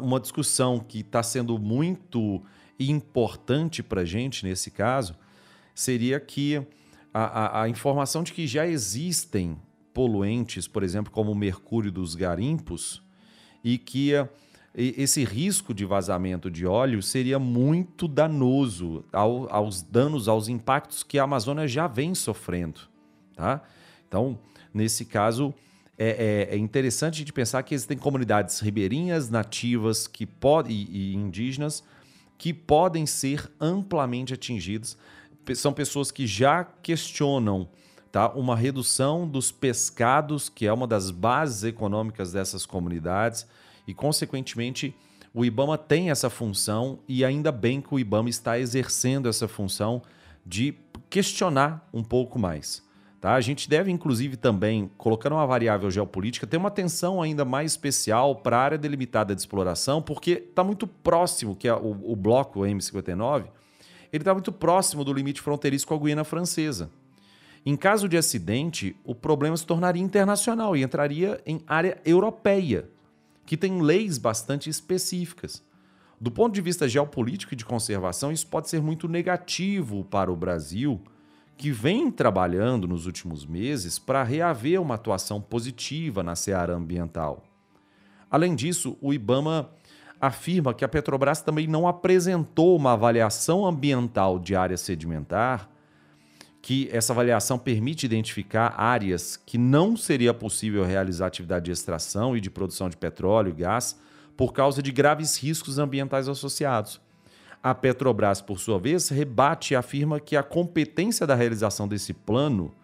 uma 0.00 0.18
discussão 0.18 0.80
que 0.80 1.02
está 1.02 1.22
sendo 1.22 1.56
muito 1.56 2.42
importante 2.80 3.80
para 3.80 4.00
a 4.00 4.04
gente 4.04 4.44
nesse 4.44 4.72
caso 4.72 5.14
seria 5.72 6.18
que 6.18 6.56
a, 7.14 7.60
a, 7.60 7.62
a 7.62 7.68
informação 7.68 8.24
de 8.24 8.32
que 8.32 8.44
já 8.44 8.66
existem 8.66 9.56
poluentes, 9.94 10.66
por 10.66 10.82
exemplo, 10.82 11.12
como 11.12 11.30
o 11.30 11.36
mercúrio 11.36 11.92
dos 11.92 12.16
garimpos, 12.16 13.00
e 13.62 13.78
que 13.78 14.14
esse 14.78 15.24
risco 15.24 15.72
de 15.72 15.86
vazamento 15.86 16.50
de 16.50 16.66
óleo 16.66 17.02
seria 17.02 17.38
muito 17.38 18.06
danoso 18.06 19.02
ao, 19.10 19.50
aos 19.50 19.80
danos, 19.80 20.28
aos 20.28 20.48
impactos 20.48 21.02
que 21.02 21.18
a 21.18 21.22
Amazônia 21.24 21.66
já 21.66 21.86
vem 21.86 22.14
sofrendo. 22.14 22.80
Tá? 23.34 23.62
Então, 24.06 24.38
nesse 24.74 25.06
caso, 25.06 25.54
é, 25.96 26.46
é, 26.50 26.54
é 26.54 26.58
interessante 26.58 27.24
de 27.24 27.32
pensar 27.32 27.62
que 27.62 27.74
existem 27.74 27.96
comunidades 27.96 28.60
ribeirinhas, 28.60 29.30
nativas 29.30 30.06
que 30.06 30.26
pod 30.26 30.70
e, 30.70 30.88
e 30.90 31.14
indígenas 31.14 31.82
que 32.36 32.52
podem 32.52 33.06
ser 33.06 33.50
amplamente 33.58 34.34
atingidas 34.34 34.98
são 35.54 35.72
pessoas 35.72 36.10
que 36.10 36.26
já 36.26 36.64
questionam 36.64 37.68
tá, 38.10 38.28
uma 38.30 38.56
redução 38.56 39.26
dos 39.26 39.52
pescados, 39.52 40.48
que 40.48 40.66
é 40.66 40.72
uma 40.72 40.86
das 40.86 41.10
bases 41.10 41.64
econômicas 41.64 42.32
dessas 42.32 42.66
comunidades, 42.66 43.46
e, 43.86 43.94
consequentemente, 43.94 44.94
o 45.32 45.44
IBAMA 45.44 45.76
tem 45.76 46.10
essa 46.10 46.30
função 46.30 46.98
e 47.06 47.24
ainda 47.24 47.52
bem 47.52 47.80
que 47.80 47.94
o 47.94 47.98
IBAMA 47.98 48.28
está 48.28 48.58
exercendo 48.58 49.28
essa 49.28 49.46
função 49.46 50.02
de 50.44 50.74
questionar 51.10 51.88
um 51.92 52.02
pouco 52.02 52.38
mais. 52.38 52.82
Tá? 53.20 53.34
A 53.34 53.40
gente 53.40 53.68
deve, 53.68 53.90
inclusive, 53.90 54.36
também, 54.36 54.90
colocando 54.96 55.34
uma 55.34 55.46
variável 55.46 55.90
geopolítica, 55.90 56.46
ter 56.46 56.56
uma 56.56 56.68
atenção 56.68 57.20
ainda 57.20 57.44
mais 57.44 57.72
especial 57.72 58.36
para 58.36 58.56
a 58.56 58.60
área 58.60 58.78
delimitada 58.78 59.34
de 59.34 59.40
exploração, 59.40 60.00
porque 60.00 60.44
está 60.48 60.62
muito 60.62 60.86
próximo, 60.86 61.56
que 61.56 61.66
é 61.66 61.74
o, 61.74 62.12
o 62.12 62.16
bloco 62.16 62.60
M59, 62.60 63.46
ele 64.12 64.22
está 64.22 64.32
muito 64.32 64.52
próximo 64.52 65.04
do 65.04 65.12
limite 65.12 65.40
fronteiriço 65.40 65.86
com 65.86 65.94
a 65.94 65.98
Guiana 65.98 66.24
Francesa. 66.24 66.90
Em 67.64 67.76
caso 67.76 68.08
de 68.08 68.16
acidente, 68.16 68.94
o 69.04 69.14
problema 69.14 69.56
se 69.56 69.66
tornaria 69.66 70.02
internacional 70.02 70.76
e 70.76 70.82
entraria 70.82 71.40
em 71.44 71.60
área 71.66 72.00
europeia, 72.04 72.88
que 73.46 73.56
tem 73.56 73.80
leis 73.80 74.18
bastante 74.18 74.68
específicas. 74.68 75.62
Do 76.20 76.30
ponto 76.30 76.54
de 76.54 76.60
vista 76.60 76.88
geopolítico 76.88 77.54
e 77.54 77.56
de 77.56 77.64
conservação, 77.64 78.32
isso 78.32 78.46
pode 78.46 78.68
ser 78.68 78.82
muito 78.82 79.06
negativo 79.06 80.04
para 80.04 80.32
o 80.32 80.36
Brasil, 80.36 81.00
que 81.56 81.70
vem 81.70 82.10
trabalhando 82.10 82.88
nos 82.88 83.06
últimos 83.06 83.46
meses 83.46 83.98
para 83.98 84.22
reaver 84.22 84.80
uma 84.80 84.96
atuação 84.96 85.40
positiva 85.40 86.22
na 86.22 86.34
seara 86.34 86.74
ambiental. 86.74 87.44
Além 88.30 88.54
disso, 88.54 88.98
o 89.00 89.14
IBAMA 89.14 89.70
afirma 90.20 90.74
que 90.74 90.84
a 90.84 90.88
Petrobras 90.88 91.40
também 91.40 91.66
não 91.66 91.86
apresentou 91.86 92.76
uma 92.76 92.92
avaliação 92.92 93.64
ambiental 93.64 94.38
de 94.38 94.56
área 94.56 94.76
sedimentar, 94.76 95.70
que 96.66 96.88
essa 96.90 97.12
avaliação 97.12 97.60
permite 97.60 98.04
identificar 98.06 98.74
áreas 98.76 99.36
que 99.36 99.56
não 99.56 99.96
seria 99.96 100.34
possível 100.34 100.84
realizar 100.84 101.28
atividade 101.28 101.66
de 101.66 101.70
extração 101.70 102.36
e 102.36 102.40
de 102.40 102.50
produção 102.50 102.88
de 102.88 102.96
petróleo 102.96 103.50
e 103.50 103.60
gás 103.60 103.96
por 104.36 104.52
causa 104.52 104.82
de 104.82 104.90
graves 104.90 105.40
riscos 105.40 105.78
ambientais 105.78 106.28
associados. 106.28 107.00
A 107.62 107.72
Petrobras, 107.72 108.40
por 108.40 108.58
sua 108.58 108.80
vez, 108.80 109.08
rebate 109.10 109.74
e 109.74 109.76
afirma 109.76 110.18
que 110.18 110.36
a 110.36 110.42
competência 110.42 111.24
da 111.24 111.36
realização 111.36 111.86
desse 111.86 112.12
plano, 112.12 112.74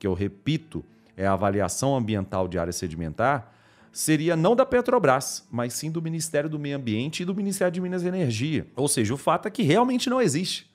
que 0.00 0.06
eu 0.08 0.14
repito, 0.14 0.84
é 1.16 1.24
a 1.24 1.34
avaliação 1.34 1.94
ambiental 1.94 2.48
de 2.48 2.58
área 2.58 2.72
sedimentar, 2.72 3.54
seria 3.92 4.34
não 4.34 4.56
da 4.56 4.66
Petrobras, 4.66 5.46
mas 5.48 5.74
sim 5.74 5.92
do 5.92 6.02
Ministério 6.02 6.50
do 6.50 6.58
Meio 6.58 6.76
Ambiente 6.76 7.22
e 7.22 7.24
do 7.24 7.36
Ministério 7.36 7.70
de 7.70 7.80
Minas 7.80 8.02
e 8.02 8.08
Energia. 8.08 8.66
Ou 8.74 8.88
seja, 8.88 9.14
o 9.14 9.16
fato 9.16 9.46
é 9.46 9.50
que 9.52 9.62
realmente 9.62 10.10
não 10.10 10.20
existe. 10.20 10.68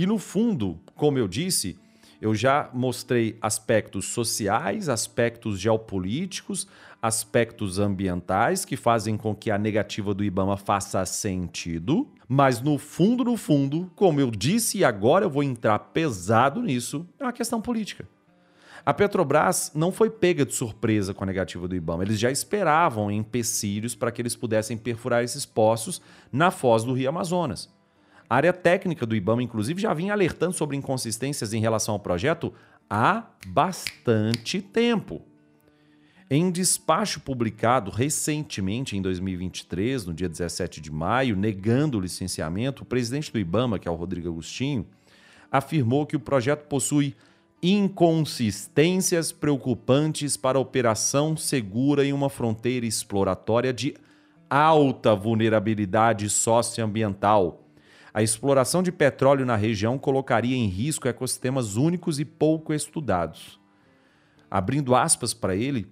E 0.00 0.06
no 0.06 0.16
fundo, 0.16 0.80
como 0.94 1.18
eu 1.18 1.28
disse, 1.28 1.78
eu 2.22 2.34
já 2.34 2.70
mostrei 2.72 3.36
aspectos 3.38 4.06
sociais, 4.06 4.88
aspectos 4.88 5.60
geopolíticos, 5.60 6.66
aspectos 7.02 7.78
ambientais 7.78 8.64
que 8.64 8.78
fazem 8.78 9.18
com 9.18 9.34
que 9.34 9.50
a 9.50 9.58
negativa 9.58 10.14
do 10.14 10.24
IBAMA 10.24 10.56
faça 10.56 11.04
sentido, 11.04 12.08
mas 12.26 12.62
no 12.62 12.78
fundo, 12.78 13.24
no 13.24 13.36
fundo, 13.36 13.92
como 13.94 14.18
eu 14.18 14.30
disse 14.30 14.78
e 14.78 14.86
agora 14.86 15.26
eu 15.26 15.30
vou 15.30 15.42
entrar 15.42 15.78
pesado 15.78 16.62
nisso, 16.62 17.06
é 17.18 17.24
uma 17.24 17.32
questão 17.34 17.60
política. 17.60 18.08
A 18.86 18.94
Petrobras 18.94 19.70
não 19.74 19.92
foi 19.92 20.08
pega 20.08 20.46
de 20.46 20.54
surpresa 20.54 21.12
com 21.12 21.24
a 21.24 21.26
negativa 21.26 21.68
do 21.68 21.76
IBAMA. 21.76 22.04
Eles 22.04 22.18
já 22.18 22.30
esperavam 22.30 23.10
empecilhos 23.10 23.94
para 23.94 24.10
que 24.10 24.22
eles 24.22 24.34
pudessem 24.34 24.78
perfurar 24.78 25.22
esses 25.22 25.44
poços 25.44 26.00
na 26.32 26.50
foz 26.50 26.84
do 26.84 26.94
Rio 26.94 27.10
Amazonas. 27.10 27.68
A 28.30 28.36
área 28.36 28.52
técnica 28.52 29.04
do 29.04 29.16
IBAMA, 29.16 29.42
inclusive, 29.42 29.82
já 29.82 29.92
vinha 29.92 30.12
alertando 30.12 30.52
sobre 30.52 30.76
inconsistências 30.76 31.52
em 31.52 31.60
relação 31.60 31.94
ao 31.94 31.98
projeto 31.98 32.54
há 32.88 33.24
bastante 33.44 34.62
tempo. 34.62 35.20
Em 36.30 36.48
despacho 36.48 37.18
publicado 37.18 37.90
recentemente, 37.90 38.96
em 38.96 39.02
2023, 39.02 40.06
no 40.06 40.14
dia 40.14 40.28
17 40.28 40.80
de 40.80 40.92
maio, 40.92 41.34
negando 41.34 41.98
o 41.98 42.00
licenciamento, 42.00 42.84
o 42.84 42.86
presidente 42.86 43.32
do 43.32 43.38
IBAMA, 43.40 43.80
que 43.80 43.88
é 43.88 43.90
o 43.90 43.96
Rodrigo 43.96 44.28
Agostinho, 44.28 44.86
afirmou 45.50 46.06
que 46.06 46.14
o 46.14 46.20
projeto 46.20 46.68
possui 46.68 47.16
inconsistências 47.60 49.32
preocupantes 49.32 50.36
para 50.36 50.56
a 50.56 50.60
operação 50.60 51.36
segura 51.36 52.06
em 52.06 52.12
uma 52.12 52.30
fronteira 52.30 52.86
exploratória 52.86 53.72
de 53.72 53.96
alta 54.48 55.16
vulnerabilidade 55.16 56.30
socioambiental, 56.30 57.66
A 58.12 58.22
exploração 58.22 58.82
de 58.82 58.90
petróleo 58.90 59.46
na 59.46 59.56
região 59.56 59.98
colocaria 59.98 60.56
em 60.56 60.66
risco 60.66 61.08
ecossistemas 61.08 61.76
únicos 61.76 62.18
e 62.18 62.24
pouco 62.24 62.74
estudados. 62.74 63.60
Abrindo 64.50 64.96
aspas 64.96 65.32
para 65.32 65.54
ele, 65.54 65.86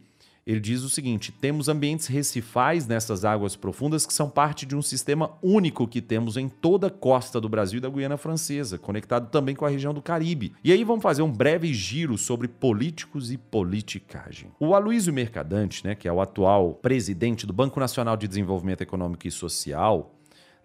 ele 0.48 0.60
diz 0.60 0.82
o 0.82 0.88
seguinte: 0.88 1.30
temos 1.30 1.68
ambientes 1.68 2.06
recifais 2.06 2.86
nessas 2.86 3.22
águas 3.22 3.54
profundas 3.54 4.06
que 4.06 4.14
são 4.14 4.30
parte 4.30 4.64
de 4.64 4.74
um 4.74 4.80
sistema 4.80 5.30
único 5.42 5.86
que 5.86 6.00
temos 6.00 6.38
em 6.38 6.48
toda 6.48 6.86
a 6.86 6.90
costa 6.90 7.38
do 7.38 7.50
Brasil 7.50 7.76
e 7.76 7.80
da 7.82 7.90
Guiana 7.90 8.16
Francesa, 8.16 8.78
conectado 8.78 9.30
também 9.30 9.54
com 9.54 9.66
a 9.66 9.68
região 9.68 9.92
do 9.92 10.00
Caribe. 10.00 10.54
E 10.64 10.72
aí 10.72 10.82
vamos 10.84 11.02
fazer 11.02 11.20
um 11.20 11.30
breve 11.30 11.74
giro 11.74 12.16
sobre 12.16 12.48
políticos 12.48 13.30
e 13.30 13.36
politicagem. 13.36 14.50
O 14.58 14.74
Aloysio 14.74 15.12
Mercadante, 15.12 15.86
né, 15.86 15.94
que 15.94 16.08
é 16.08 16.12
o 16.12 16.20
atual 16.20 16.72
presidente 16.74 17.46
do 17.46 17.52
Banco 17.52 17.78
Nacional 17.78 18.16
de 18.16 18.26
Desenvolvimento 18.26 18.80
Econômico 18.80 19.28
e 19.28 19.30
Social, 19.30 20.17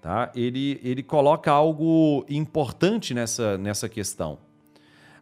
tá? 0.03 0.29
ele, 0.35 0.81
ele 0.83 1.01
coloca 1.01 1.49
algo 1.49 2.25
importante 2.29 3.13
nessa, 3.13 3.57
nessa 3.57 3.87
questão. 3.87 4.37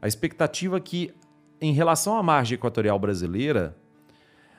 A 0.02 0.08
expectativa 0.08 0.78
é 0.78 0.80
que, 0.80 1.13
em 1.62 1.72
relação 1.72 2.17
à 2.17 2.24
margem 2.24 2.56
equatorial 2.56 2.98
brasileira, 2.98 3.78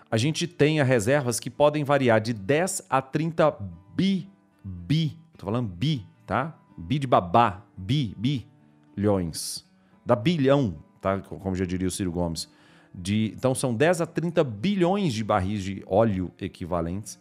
a 0.08 0.16
gente 0.16 0.46
tenha 0.46 0.84
reservas 0.84 1.40
que 1.40 1.50
podem 1.50 1.82
variar 1.82 2.20
de 2.20 2.32
10 2.32 2.86
a 2.88 3.02
30 3.02 3.50
bi, 3.96 4.30
bi, 4.62 5.18
tô 5.36 5.46
falando 5.46 5.68
bi, 5.68 6.06
tá? 6.24 6.56
Bi 6.78 7.00
de 7.00 7.08
babá, 7.08 7.64
bi, 7.76 8.14
bilhões. 8.16 9.66
Da 10.06 10.14
bilhão, 10.14 10.76
tá? 11.00 11.18
Como 11.18 11.56
já 11.56 11.64
diria 11.64 11.88
o 11.88 11.90
Ciro 11.90 12.12
Gomes. 12.12 12.48
De, 12.94 13.32
então 13.36 13.56
são 13.56 13.74
10 13.74 14.02
a 14.02 14.06
30 14.06 14.44
bilhões 14.44 15.12
de 15.12 15.24
barris 15.24 15.64
de 15.64 15.82
óleo 15.84 16.30
equivalentes. 16.40 17.18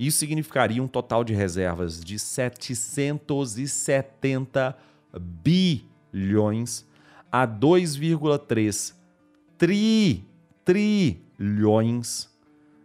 Isso 0.00 0.18
significaria 0.18 0.82
um 0.82 0.88
total 0.88 1.22
de 1.22 1.32
reservas 1.34 2.02
de 2.02 2.18
770 2.18 4.74
bilhões 5.12 6.88
a 7.30 7.46
2,3 7.46 8.94
tri, 9.58 10.24
trilhões 10.64 12.30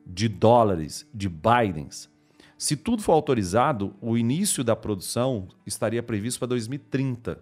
de 0.06 0.28
dólares 0.28 1.08
de 1.14 1.30
Bidens. 1.30 2.10
Se 2.58 2.76
tudo 2.76 3.02
for 3.02 3.14
autorizado, 3.14 3.96
o 4.02 4.18
início 4.18 4.62
da 4.62 4.76
produção 4.76 5.48
estaria 5.66 6.04
previsto 6.04 6.40
para 6.40 6.50
2030. 6.50 7.42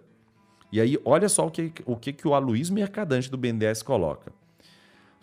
E 0.70 0.80
aí, 0.80 0.96
olha 1.04 1.28
só 1.28 1.48
o 1.48 1.50
que 1.50 1.72
o, 1.84 1.96
que, 1.96 2.12
que 2.12 2.28
o 2.28 2.34
Aloysio 2.34 2.72
Mercadante 2.72 3.28
do 3.28 3.36
BNDES 3.36 3.82
coloca. 3.82 4.32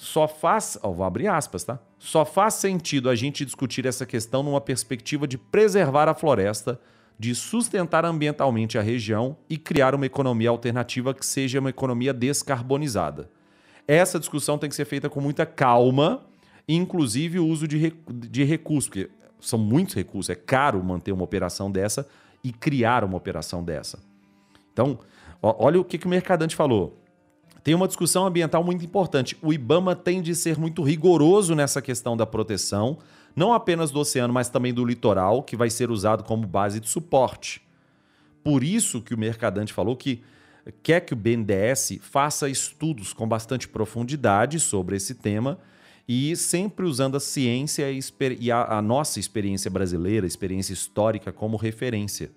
Só 0.02 0.28
faz, 0.28 0.80
vou 0.82 1.04
abrir 1.04 1.28
aspas, 1.28 1.64
tá? 1.64 1.80
Só 2.00 2.26
faz 2.26 2.56
sentido 2.56 3.08
a 3.08 3.14
gente 3.14 3.46
discutir 3.46 3.86
essa 3.86 4.06
questão 4.06 4.42
numa 4.42 4.60
perspectiva 4.60 5.28
de 5.28 5.38
preservar 5.38 6.10
a 6.10 6.16
floresta, 6.16 6.80
de 7.20 7.36
sustentar 7.36 8.04
ambientalmente 8.04 8.80
a 8.80 8.82
região 8.82 9.38
e 9.48 9.58
criar 9.58 9.94
uma 9.94 10.08
economia 10.08 10.50
alternativa 10.50 11.14
que 11.14 11.24
seja 11.24 11.60
uma 11.60 11.70
economia 11.70 12.14
descarbonizada. 12.14 13.30
Essa 13.88 14.20
discussão 14.20 14.58
tem 14.58 14.70
que 14.70 14.76
ser 14.76 14.86
feita 14.86 15.08
com 15.08 15.22
muita 15.22 15.46
calma 15.46 16.26
inclusive 16.68 17.40
o 17.40 17.48
uso 17.48 17.68
de, 17.68 17.94
de 18.10 18.44
recursos, 18.44 18.90
porque 18.90 19.10
são 19.40 19.60
muitos 19.60 19.96
recursos, 19.96 20.30
é 20.30 20.36
caro 20.36 20.84
manter 20.84 21.12
uma 21.12 21.24
operação 21.24 21.72
dessa 21.72 22.08
e 22.44 22.52
criar 22.52 23.04
uma 23.04 23.18
operação 23.18 23.64
dessa. 23.64 24.00
Então, 24.72 25.00
ó, 25.42 25.56
olha 25.60 25.80
o 25.80 25.86
que, 25.86 25.98
que 25.98 26.06
o 26.06 26.10
Mercadante 26.10 26.56
falou. 26.56 27.01
Tem 27.63 27.76
uma 27.76 27.88
discussão 27.88 28.26
ambiental 28.26 28.63
muito 28.63 28.84
importante. 28.84 29.38
O 29.41 29.54
IBAMA 29.54 29.95
tem 29.95 30.21
de 30.21 30.36
ser 30.36 30.58
muito 30.58 30.82
rigoroso 30.82 31.54
nessa 31.54 31.82
questão 31.82 32.17
da 32.17 32.26
proteção, 32.26 32.97
não 33.36 33.54
apenas 33.54 33.91
do 33.91 34.00
oceano, 34.00 34.34
mas 34.34 34.50
também 34.50 34.74
do 34.74 34.84
litoral, 34.84 35.43
que 35.43 35.56
vai 35.56 35.69
ser 35.69 35.91
usado 35.91 36.24
como 36.24 36.47
base 36.47 36.80
de 36.80 36.89
suporte. 36.89 37.62
Por 38.43 38.63
isso 38.63 39.02
que 39.02 39.13
o 39.13 39.17
Mercadante 39.17 39.71
falou 39.71 39.95
que 39.95 40.24
quer 40.82 41.02
que 41.02 41.13
o 41.13 41.15
BNDES 41.15 42.00
faça 42.02 42.50
estudos 42.50 43.13
com 43.13 43.28
bastante 43.28 43.67
profundidade 43.67 44.60
sobre 44.60 44.95
esse 44.95 45.15
tema 45.15 45.60
e 46.08 46.36
sempre 46.36 46.86
usando 46.86 47.15
a 47.15 47.19
ciência 47.19 47.86
e 48.39 48.52
a, 48.52 48.78
a 48.78 48.82
nossa 48.82 49.19
experiência 49.19 49.69
brasileira, 49.69 50.26
experiência 50.26 50.74
histórica 50.74 51.32
como 51.32 51.58
referência. 51.58 52.32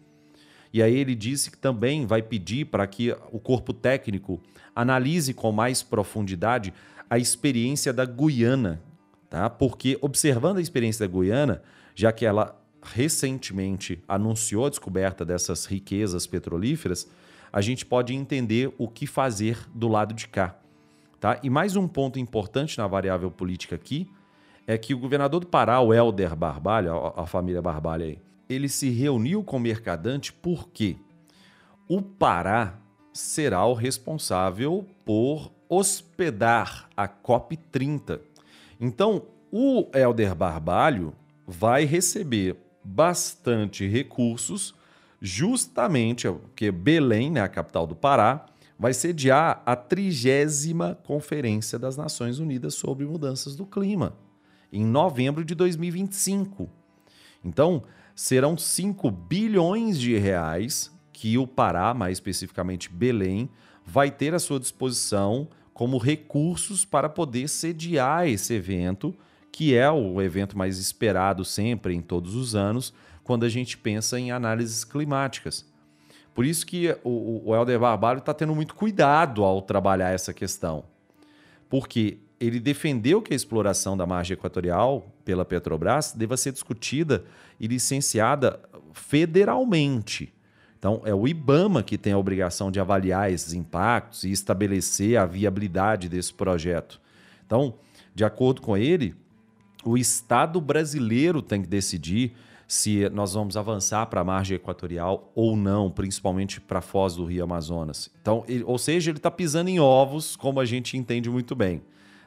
E 0.74 0.82
aí 0.82 0.96
ele 0.96 1.14
disse 1.14 1.52
que 1.52 1.56
também 1.56 2.04
vai 2.04 2.20
pedir 2.20 2.64
para 2.64 2.84
que 2.84 3.16
o 3.30 3.38
corpo 3.38 3.72
técnico 3.72 4.40
analise 4.74 5.32
com 5.32 5.52
mais 5.52 5.84
profundidade 5.84 6.74
a 7.08 7.16
experiência 7.16 7.92
da 7.92 8.04
Guiana, 8.04 8.82
tá? 9.30 9.48
Porque 9.48 9.96
observando 10.00 10.56
a 10.56 10.60
experiência 10.60 11.06
da 11.06 11.14
Guiana, 11.16 11.62
já 11.94 12.10
que 12.10 12.26
ela 12.26 12.60
recentemente 12.82 14.02
anunciou 14.08 14.66
a 14.66 14.68
descoberta 14.68 15.24
dessas 15.24 15.64
riquezas 15.64 16.26
petrolíferas, 16.26 17.08
a 17.52 17.60
gente 17.60 17.87
pode 17.87 18.12
entender 18.12 18.74
o 18.76 18.88
que 18.88 19.06
fazer 19.06 19.56
do 19.72 19.87
lado 19.87 20.12
de 20.12 20.26
cá. 20.26 20.56
Tá? 21.20 21.38
E 21.40 21.48
mais 21.48 21.76
um 21.76 21.87
ponto 21.87 22.18
importante 22.18 22.78
na 22.78 22.88
variável 22.88 23.30
política 23.30 23.76
aqui 23.76 24.10
é 24.66 24.76
que 24.76 24.92
o 24.92 24.98
governador 24.98 25.38
do 25.38 25.46
Pará, 25.46 25.80
o 25.80 25.94
Helder 25.94 26.34
Barbalho, 26.34 27.12
a, 27.14 27.26
família 27.26 27.62
Barbalho 27.62 28.06
aí, 28.06 28.18
ele 28.48 28.68
se 28.68 28.90
reuniu 28.90 29.42
com 29.42 29.57
o 29.57 29.61
Mercadante 29.61 30.33
porque 30.33 30.96
o 31.88 32.00
Pará 32.00 32.78
será 33.12 33.64
o 33.66 33.74
responsável 33.74 34.87
por 35.04 35.52
hospedar 35.68 36.88
a 36.96 37.09
COP30. 37.09 38.20
Então, 38.80 39.22
o 39.50 39.88
Helder 39.94 40.35
Barbalho 40.35 41.14
vai 41.46 41.85
receber 41.85 42.57
bastante 42.83 43.87
recursos, 43.87 44.74
justamente 45.20 46.28
porque 46.28 46.70
Belém, 46.70 47.30
né, 47.30 47.40
a 47.40 47.48
capital 47.48 47.87
do 47.87 47.94
Pará, 47.94 48.46
vai 48.78 48.92
sediar 48.92 49.62
a 49.64 49.76
trigésima 49.76 50.98
Conferência 51.04 51.78
das 51.78 51.96
Nações 51.96 52.38
Unidas 52.38 52.74
sobre 52.74 53.07
Mudanças 53.07 53.54
do 53.54 53.64
Clima, 53.64 54.16
em 54.72 54.85
novembro 54.85 55.44
de 55.44 55.54
2025. 55.54 56.68
Então, 57.44 57.83
serão 58.14 58.57
5 58.57 59.11
bilhões 59.11 59.98
de 59.98 60.16
reais 60.16 60.90
que 61.12 61.37
o 61.38 61.46
Pará, 61.46 61.92
mais 61.94 62.16
especificamente 62.16 62.90
Belém, 62.90 63.48
vai 63.85 64.11
ter 64.11 64.35
à 64.35 64.38
sua 64.38 64.59
disposição 64.59 65.48
como 65.72 65.98
recursos 65.98 66.85
para 66.85 67.09
poder 67.09 67.48
sediar 67.48 68.28
esse 68.28 68.54
evento, 68.54 69.14
que 69.50 69.74
é 69.74 69.90
o 69.90 70.22
evento 70.22 70.57
mais 70.57 70.78
esperado 70.78 71.44
sempre 71.44 71.94
em 71.94 72.00
todos 72.00 72.35
os 72.35 72.54
anos, 72.54 72.94
quando 73.22 73.44
a 73.44 73.48
gente 73.48 73.76
pensa 73.76 74.18
em 74.18 74.30
análises 74.30 74.85
climáticas. 74.85 75.66
Por 76.35 76.44
isso 76.44 76.66
que 76.66 76.96
o, 77.04 77.54
Helder 77.54 77.78
Barbalho 77.78 78.18
está 78.18 78.35
tendo 78.35 78.54
muito 78.54 78.74
cuidado 78.74 79.44
ao 79.44 79.62
trabalhar 79.62 80.11
essa 80.11 80.35
questão. 80.35 80.85
Porque 81.68 82.18
ele 82.46 82.61
defendeu 82.61 83.22
que 83.22 83.33
a 83.33 83.37
exploração 83.37 83.96
da 83.96 84.07
margem 84.07 84.35
equatorial 84.35 85.07
pela 85.24 85.44
Petrobras 85.44 86.12
deva 86.12 86.37
ser 86.37 86.52
discutida 86.52 87.24
e 87.59 87.66
licenciada 87.66 88.61
federalmente. 88.92 90.33
Então, 90.78 91.00
é 91.04 91.14
o 91.14 91.26
IBAMA 91.26 91.83
que 91.83 91.96
tem 91.96 92.12
a 92.12 92.18
obrigação 92.18 92.70
de 92.70 92.78
avaliar 92.78 93.33
esses 93.33 93.54
impactos 93.54 94.24
e 94.24 94.30
estabelecer 94.30 95.16
a 95.16 95.24
viabilidade 95.24 96.09
desse 96.09 96.35
projeto. 96.35 97.00
Então, 97.46 97.74
de 98.14 98.24
acordo 98.24 98.61
com 98.61 98.76
ele, 98.76 99.14
o 99.85 99.96
Estado 99.96 100.61
brasileiro 100.61 101.40
tem 101.40 101.62
que 101.62 101.68
decidir 101.68 102.35
se 102.66 103.09
nós 103.11 103.35
vamos 103.35 103.57
avançar 103.57 104.07
para 104.07 104.20
a 104.20 104.24
margem 104.24 104.57
equatorial 104.57 105.30
ou 105.35 105.57
não, 105.57 105.90
principalmente 105.90 106.61
para 106.61 106.80
a 106.80 106.83
foz 106.83 107.14
do 107.14 107.24
Rio 107.24 107.44
Amazonas. 107.44 108.11
Então, 108.20 108.44
ele, 108.48 108.64
ou 108.64 108.78
seja, 108.78 109.11
ele 109.11 109.18
está 109.18 109.30
pisando 109.30 109.70
em 109.70 109.80
ovos, 109.80 110.37
como 110.37 110.61
a 110.61 110.64
gente 110.64 110.96
entende 110.96 111.30
muito 111.30 111.54
bem. 111.54 111.83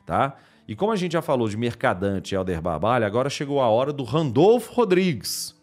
Tá? 0.07 0.37
E 0.65 0.73
como 0.73 0.93
a 0.93 0.95
gente 0.95 1.11
já 1.11 1.21
falou 1.21 1.49
de 1.49 1.57
Mercadante 1.57 2.33
e 2.33 2.35
Helder 2.35 2.61
Barbalho, 2.61 3.05
agora 3.05 3.29
chegou 3.29 3.59
a 3.59 3.67
hora 3.67 3.91
do 3.91 4.05
Randolfo 4.05 4.73
Rodrigues. 4.73 5.53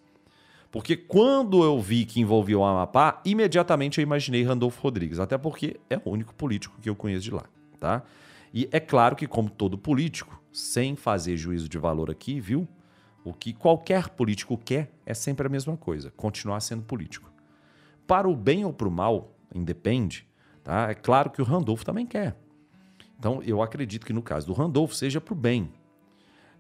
Porque 0.70 0.96
quando 0.96 1.64
eu 1.64 1.80
vi 1.80 2.04
que 2.04 2.20
envolvia 2.20 2.59
o 2.59 2.64
Amapá, 2.64 3.22
imediatamente 3.24 3.98
eu 3.98 4.02
imaginei 4.02 4.42
Randolfo 4.42 4.83
Rodrigues, 4.83 5.18
até 5.18 5.38
porque 5.38 5.80
é 5.88 5.98
o 6.04 6.11
único 6.11 6.35
político 6.35 6.76
que 6.83 6.90
eu 6.90 6.94
conheço 6.94 7.24
de 7.24 7.30
lá. 7.30 7.44
Tá? 7.80 8.02
E 8.52 8.68
é 8.70 8.78
claro 8.78 9.16
que, 9.16 9.26
como 9.26 9.48
todo 9.48 9.78
político, 9.78 10.38
sem 10.52 10.94
fazer 10.94 11.38
juízo 11.38 11.66
de 11.66 11.78
valor 11.78 12.11
aqui, 12.11 12.38
viu? 12.38 12.68
O 13.24 13.33
que 13.33 13.54
qualquer 13.54 14.11
político 14.11 14.59
quer 14.59 14.90
é 15.07 15.14
sempre 15.14 15.46
a 15.46 15.50
mesma 15.50 15.74
coisa: 15.74 16.12
continuar 16.16 16.61
sendo 16.61 16.83
político. 16.83 17.33
Para 18.07 18.28
o 18.28 18.37
bem 18.37 18.62
ou 18.64 18.74
para 18.74 18.88
o 18.88 18.90
mal, 18.90 19.33
independe, 19.54 20.26
tá? 20.62 20.90
é 20.90 20.94
claro 20.94 21.30
que 21.30 21.40
o 21.40 21.44
Randolfo 21.44 21.85
também 21.85 22.04
quer. 22.04 22.37
Então, 23.18 23.42
eu 23.42 23.62
acredito 23.62 24.05
que 24.05 24.12
no 24.12 24.22
caso 24.22 24.46
do 24.46 24.53
Randolfo 24.53 24.94
seja 24.94 25.20
para 25.20 25.33
o 25.33 25.37
bem. 25.37 25.70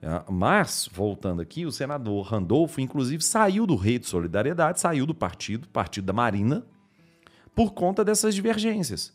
É, 0.00 0.22
mas, 0.30 0.88
voltando 0.92 1.40
aqui, 1.40 1.64
o 1.64 1.72
senador 1.72 2.26
Randolfo, 2.26 2.80
inclusive, 2.80 3.22
saiu 3.22 3.66
do 3.66 3.74
Rei 3.74 3.98
de 3.98 4.06
Solidariedade, 4.06 4.80
saiu 4.80 5.06
do 5.06 5.14
partido, 5.14 5.68
partido 5.68 6.04
da 6.04 6.12
Marina, 6.12 6.64
por 7.54 7.72
conta 7.72 8.04
dessas 8.04 8.34
divergências. 8.34 9.12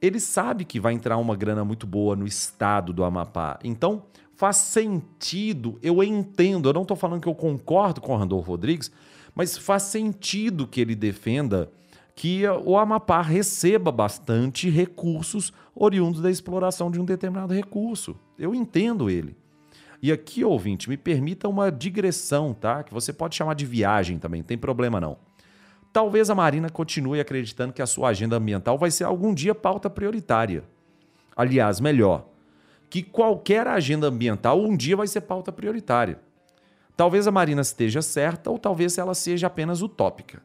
Ele 0.00 0.20
sabe 0.20 0.64
que 0.64 0.78
vai 0.78 0.92
entrar 0.92 1.16
uma 1.16 1.34
grana 1.34 1.64
muito 1.64 1.86
boa 1.86 2.14
no 2.14 2.26
estado 2.26 2.92
do 2.92 3.02
Amapá. 3.04 3.58
Então, 3.64 4.04
faz 4.36 4.56
sentido, 4.56 5.78
eu 5.82 6.02
entendo, 6.02 6.68
eu 6.68 6.72
não 6.72 6.82
estou 6.82 6.96
falando 6.96 7.22
que 7.22 7.28
eu 7.28 7.34
concordo 7.34 8.00
com 8.00 8.12
o 8.12 8.16
Randolfo 8.16 8.50
Rodrigues, 8.50 8.92
Mas 9.34 9.58
faz 9.58 9.82
sentido 9.84 10.66
que 10.66 10.80
ele 10.80 10.94
defenda 10.94 11.70
que 12.14 12.46
o 12.64 12.78
Amapá 12.78 13.20
receba 13.20 13.90
bastante 13.90 14.70
recursos 14.70 15.52
oriundos 15.74 16.20
da 16.20 16.30
exploração 16.30 16.90
de 16.90 17.00
um 17.00 17.04
determinado 17.04 17.52
recurso. 17.52 18.16
Eu 18.38 18.54
entendo 18.54 19.10
ele. 19.10 19.36
E 20.00 20.12
aqui, 20.12 20.44
ouvinte, 20.44 20.88
me 20.88 20.96
permita 20.96 21.48
uma 21.48 21.72
digressão, 21.72 22.52
tá? 22.54 22.82
Que 22.82 22.92
você 22.92 23.12
pode 23.12 23.34
chamar 23.34 23.54
de 23.54 23.66
viagem 23.66 24.18
também, 24.18 24.42
não 24.42 24.46
tem 24.46 24.58
problema 24.58 25.00
não. 25.00 25.16
Talvez 25.92 26.28
a 26.28 26.34
Marina 26.34 26.68
continue 26.68 27.20
acreditando 27.20 27.72
que 27.72 27.80
a 27.80 27.86
sua 27.86 28.08
agenda 28.08 28.36
ambiental 28.36 28.76
vai 28.76 28.90
ser 28.90 29.04
algum 29.04 29.32
dia 29.32 29.54
pauta 29.54 29.88
prioritária. 29.88 30.64
Aliás, 31.36 31.80
melhor, 31.80 32.26
que 32.90 33.02
qualquer 33.02 33.66
agenda 33.66 34.08
ambiental 34.08 34.60
um 34.60 34.76
dia 34.76 34.96
vai 34.96 35.06
ser 35.06 35.22
pauta 35.22 35.50
prioritária. 35.50 36.20
Talvez 36.96 37.26
a 37.26 37.32
Marina 37.32 37.62
esteja 37.62 38.02
certa 38.02 38.50
ou 38.50 38.58
talvez 38.58 38.98
ela 38.98 39.14
seja 39.14 39.46
apenas 39.46 39.82
utópica. 39.82 40.42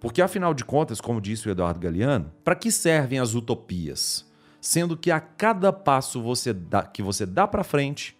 Porque, 0.00 0.22
afinal 0.22 0.54
de 0.54 0.64
contas, 0.64 1.00
como 1.00 1.20
disse 1.20 1.46
o 1.46 1.50
Eduardo 1.50 1.78
Galeano, 1.78 2.32
para 2.42 2.56
que 2.56 2.72
servem 2.72 3.18
as 3.18 3.34
utopias? 3.34 4.26
Sendo 4.58 4.96
que 4.96 5.10
a 5.10 5.20
cada 5.20 5.72
passo 5.72 6.22
você 6.22 6.52
dá, 6.52 6.82
que 6.82 7.02
você 7.02 7.26
dá 7.26 7.46
para 7.46 7.62
frente, 7.62 8.16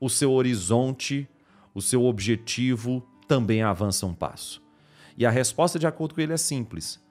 o 0.00 0.08
seu 0.08 0.32
horizonte, 0.32 1.28
o 1.74 1.82
seu 1.82 2.04
objetivo 2.04 3.04
também 3.26 3.62
avança 3.62 4.06
um 4.06 4.14
passo. 4.14 4.62
E 5.18 5.26
a 5.26 5.30
resposta, 5.30 5.78
de 5.78 5.86
acordo 5.86 6.14
com 6.14 6.20
ele, 6.20 6.32
é 6.32 6.36
simples: 6.36 7.02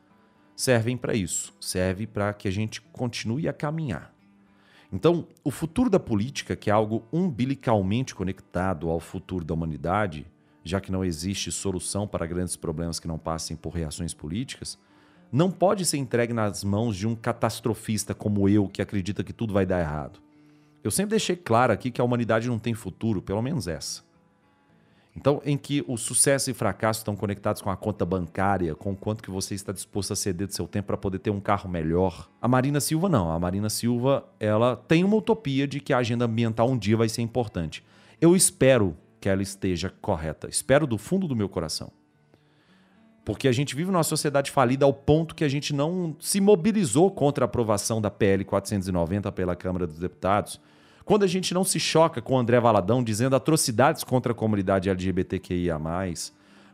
servem 0.56 0.96
para 0.96 1.14
isso, 1.14 1.54
serve 1.60 2.08
para 2.08 2.34
que 2.34 2.48
a 2.48 2.52
gente 2.52 2.82
continue 2.82 3.48
a 3.48 3.54
caminhar. 3.54 4.14
Então, 4.92 5.28
o 5.44 5.50
futuro 5.50 5.90
da 5.90 6.00
política, 6.00 6.56
que 6.56 6.70
é 6.70 6.74
algo 6.74 7.04
umbilicalmente 7.12 8.14
conectado 8.14 8.90
ao 8.90 9.00
futuro 9.00 9.44
da 9.44 9.54
humanidade, 9.54 10.28
já 10.64 10.80
que 10.80 10.92
não 10.92 11.04
existe 11.04 11.52
solução 11.52 12.08
para 12.08 12.26
grandes 12.26 12.56
problemas 12.56 13.00
que 13.00 13.08
não 13.08 13.18
passem 13.18 13.56
por 13.56 13.74
reações 13.74 14.14
políticas, 14.14 14.78
não 15.32 15.50
pode 15.50 15.86
ser 15.86 15.98
entregue 15.98 16.32
nas 16.32 16.64
mãos 16.64 16.96
de 16.96 17.08
um 17.08 17.16
catastrofista 17.16 18.14
como 18.14 18.48
eu 18.48 18.68
que 18.68 18.82
acredita 18.82 19.24
que 19.24 19.34
tudo 19.34 19.54
vai 19.54 19.66
dar 19.66 19.80
errado. 19.80 20.20
Eu 20.84 20.92
sempre 20.92 21.12
deixei 21.12 21.36
claro 21.36 21.74
aqui 21.74 21.90
que 21.90 22.00
a 22.00 22.04
humanidade 22.04 22.48
não 22.48 22.60
tem 22.60 22.74
futuro, 22.74 23.22
pelo 23.22 23.42
menos 23.42 23.68
essa. 23.68 24.04
Então, 25.16 25.42
em 25.46 25.58
que 25.58 25.84
o 25.88 25.96
sucesso 25.96 26.50
e 26.50 26.54
fracasso 26.54 27.02
estão 27.02 27.16
conectados 27.16 27.62
com 27.62 27.70
a 27.70 27.78
conta 27.78 28.04
bancária, 28.04 28.74
com 28.74 28.92
o 28.92 28.96
quanto 28.96 29.22
que 29.22 29.30
você 29.30 29.54
está 29.54 29.72
disposto 29.72 30.12
a 30.12 30.16
ceder 30.16 30.48
do 30.48 30.54
seu 30.54 30.68
tempo 30.68 30.88
para 30.88 30.98
poder 30.98 31.20
ter 31.20 31.30
um 31.30 31.40
carro 31.40 31.70
melhor. 31.70 32.30
A 32.42 32.48
Marina 32.48 32.80
Silva 32.80 33.08
não. 33.08 33.32
A 33.32 33.40
Marina 33.40 33.70
Silva, 33.70 34.26
ela 34.40 34.76
tem 34.76 35.04
uma 35.04 35.16
utopia 35.16 35.68
de 35.68 35.80
que 35.80 35.94
a 35.94 36.00
agenda 36.00 36.26
ambiental 36.26 36.70
um 36.70 36.78
dia 36.78 36.98
vai 36.98 37.08
ser 37.08 37.22
importante. 37.22 37.84
Eu 38.20 38.36
espero 38.36 38.98
que 39.24 39.30
ela 39.30 39.42
esteja 39.42 39.90
correta. 40.02 40.50
Espero 40.50 40.86
do 40.86 40.98
fundo 40.98 41.30
do 41.30 41.36
meu 41.36 41.48
coração. 41.48 41.94
Porque 43.24 43.48
a 43.48 43.54
gente 43.54 43.74
vive 43.74 43.90
numa 43.90 44.04
sociedade 44.04 44.52
falida 44.52 44.84
ao 44.84 44.92
ponto 44.94 45.34
que 45.34 45.46
a 45.46 45.48
gente 45.48 45.74
não 45.74 46.14
se 46.20 46.42
mobilizou 46.42 47.10
contra 47.10 47.46
a 47.46 47.48
aprovação 47.48 48.02
da 48.02 48.12
PL 48.12 48.44
490 48.44 49.32
pela 49.32 49.56
Câmara 49.56 49.88
dos 49.88 49.98
Deputados 49.98 50.60
quando 51.06 51.24
a 51.24 51.28
gente 51.28 51.54
não 51.54 51.64
se 51.64 51.80
choca 51.80 52.22
com 52.22 52.38
André 52.38 52.60
Valadão 52.60 53.02
dizendo 53.02 53.34
atrocidades 53.34 54.04
contra 54.04 54.34
a 54.34 54.36
comunidade 54.36 54.90
LGBTQIA. 54.90 55.80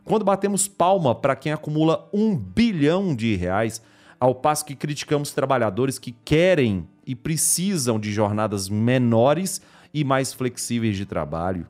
Quando 0.02 0.24
batemos 0.24 0.66
palma 0.66 1.14
para 1.14 1.36
quem 1.36 1.52
acumula 1.52 2.08
um 2.12 2.36
bilhão 2.36 3.14
de 3.14 3.36
reais, 3.36 3.80
ao 4.18 4.34
passo 4.34 4.64
que 4.64 4.74
criticamos 4.74 5.32
trabalhadores 5.32 6.00
que 6.00 6.10
querem 6.24 6.88
e 7.06 7.14
precisam 7.14 8.00
de 8.00 8.10
jornadas 8.10 8.68
menores 8.68 9.62
e 9.94 10.02
mais 10.02 10.32
flexíveis 10.32 10.96
de 10.96 11.06
trabalho. 11.06 11.68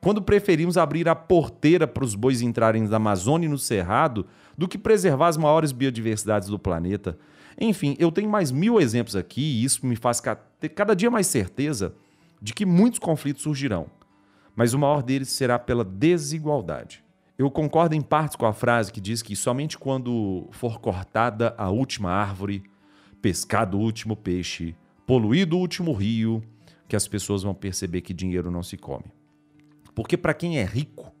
Quando 0.00 0.22
preferimos 0.22 0.78
abrir 0.78 1.08
a 1.08 1.14
porteira 1.14 1.86
para 1.86 2.04
os 2.04 2.14
bois 2.14 2.40
entrarem 2.40 2.88
na 2.88 2.96
Amazônia 2.96 3.46
e 3.46 3.50
no 3.50 3.58
Cerrado 3.58 4.26
do 4.56 4.66
que 4.66 4.78
preservar 4.78 5.28
as 5.28 5.36
maiores 5.36 5.72
biodiversidades 5.72 6.48
do 6.48 6.58
planeta. 6.58 7.18
Enfim, 7.58 7.96
eu 7.98 8.10
tenho 8.10 8.28
mais 8.28 8.50
mil 8.50 8.80
exemplos 8.80 9.14
aqui 9.14 9.42
e 9.42 9.64
isso 9.64 9.84
me 9.84 9.96
faz 9.96 10.22
ter 10.58 10.70
cada 10.70 10.94
dia 10.94 11.10
mais 11.10 11.26
certeza 11.26 11.94
de 12.40 12.54
que 12.54 12.64
muitos 12.64 12.98
conflitos 12.98 13.42
surgirão, 13.42 13.86
mas 14.56 14.72
o 14.72 14.78
maior 14.78 15.02
deles 15.02 15.28
será 15.28 15.58
pela 15.58 15.84
desigualdade. 15.84 17.04
Eu 17.38 17.50
concordo 17.50 17.94
em 17.94 18.00
partes 18.00 18.36
com 18.36 18.46
a 18.46 18.52
frase 18.52 18.92
que 18.92 19.00
diz 19.00 19.20
que 19.20 19.36
somente 19.36 19.78
quando 19.78 20.48
for 20.50 20.78
cortada 20.78 21.54
a 21.58 21.70
última 21.70 22.10
árvore, 22.10 22.62
pescado 23.20 23.78
o 23.78 23.80
último 23.80 24.16
peixe, 24.16 24.74
poluído 25.06 25.56
o 25.56 25.60
último 25.60 25.92
rio, 25.92 26.42
que 26.88 26.96
as 26.96 27.06
pessoas 27.06 27.42
vão 27.42 27.54
perceber 27.54 28.00
que 28.00 28.14
dinheiro 28.14 28.50
não 28.50 28.62
se 28.62 28.76
come. 28.76 29.19
Porque 30.00 30.16
para 30.16 30.32
quem 30.32 30.58
é 30.58 30.64
rico, 30.64 31.12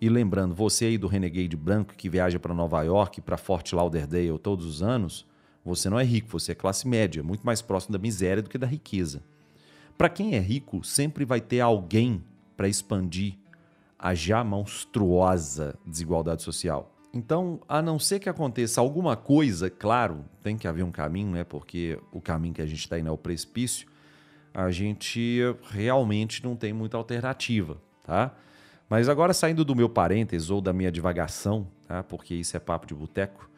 e 0.00 0.08
lembrando, 0.08 0.54
você 0.54 0.86
aí 0.86 0.96
do 0.96 1.06
Renegade 1.06 1.54
Branco 1.54 1.92
que 1.94 2.08
viaja 2.08 2.40
para 2.40 2.54
Nova 2.54 2.82
York, 2.82 3.20
para 3.20 3.36
Fort 3.36 3.70
Lauderdale 3.74 4.38
todos 4.38 4.64
os 4.64 4.82
anos, 4.82 5.26
você 5.62 5.90
não 5.90 6.00
é 6.00 6.02
rico, 6.02 6.30
você 6.30 6.52
é 6.52 6.54
classe 6.54 6.88
média, 6.88 7.22
muito 7.22 7.42
mais 7.42 7.60
próximo 7.60 7.92
da 7.92 7.98
miséria 7.98 8.42
do 8.42 8.48
que 8.48 8.56
da 8.56 8.66
riqueza. 8.66 9.22
Para 9.98 10.08
quem 10.08 10.34
é 10.34 10.38
rico, 10.38 10.82
sempre 10.82 11.26
vai 11.26 11.42
ter 11.42 11.60
alguém 11.60 12.24
para 12.56 12.66
expandir 12.66 13.34
a 13.98 14.14
já 14.14 14.42
monstruosa 14.42 15.78
desigualdade 15.84 16.42
social. 16.42 16.96
Então, 17.12 17.60
a 17.68 17.82
não 17.82 17.98
ser 17.98 18.18
que 18.18 18.30
aconteça 18.30 18.80
alguma 18.80 19.14
coisa, 19.14 19.68
claro, 19.68 20.24
tem 20.42 20.56
que 20.56 20.66
haver 20.66 20.84
um 20.84 20.90
caminho, 20.90 21.32
né? 21.32 21.44
Porque 21.44 21.98
o 22.10 22.20
caminho 22.22 22.54
que 22.54 22.62
a 22.62 22.66
gente 22.66 22.80
está 22.80 22.98
indo 22.98 23.10
é 23.10 23.12
o 23.12 23.18
precipício, 23.18 23.86
a 24.54 24.70
gente 24.70 25.40
realmente 25.70 26.42
não 26.42 26.56
tem 26.56 26.72
muita 26.72 26.96
alternativa, 26.96 27.76
tá? 28.10 28.34
Mas 28.88 29.08
agora 29.08 29.32
saindo 29.32 29.64
do 29.64 29.76
meu 29.76 29.88
parênteses 29.88 30.50
ou 30.50 30.60
da 30.60 30.72
minha 30.72 30.90
divagação, 30.90 31.68
tá? 31.86 32.02
Porque 32.02 32.34
isso 32.34 32.56
é 32.56 32.60
papo 32.60 32.84
de 32.88 32.92
boteco. 32.92 33.48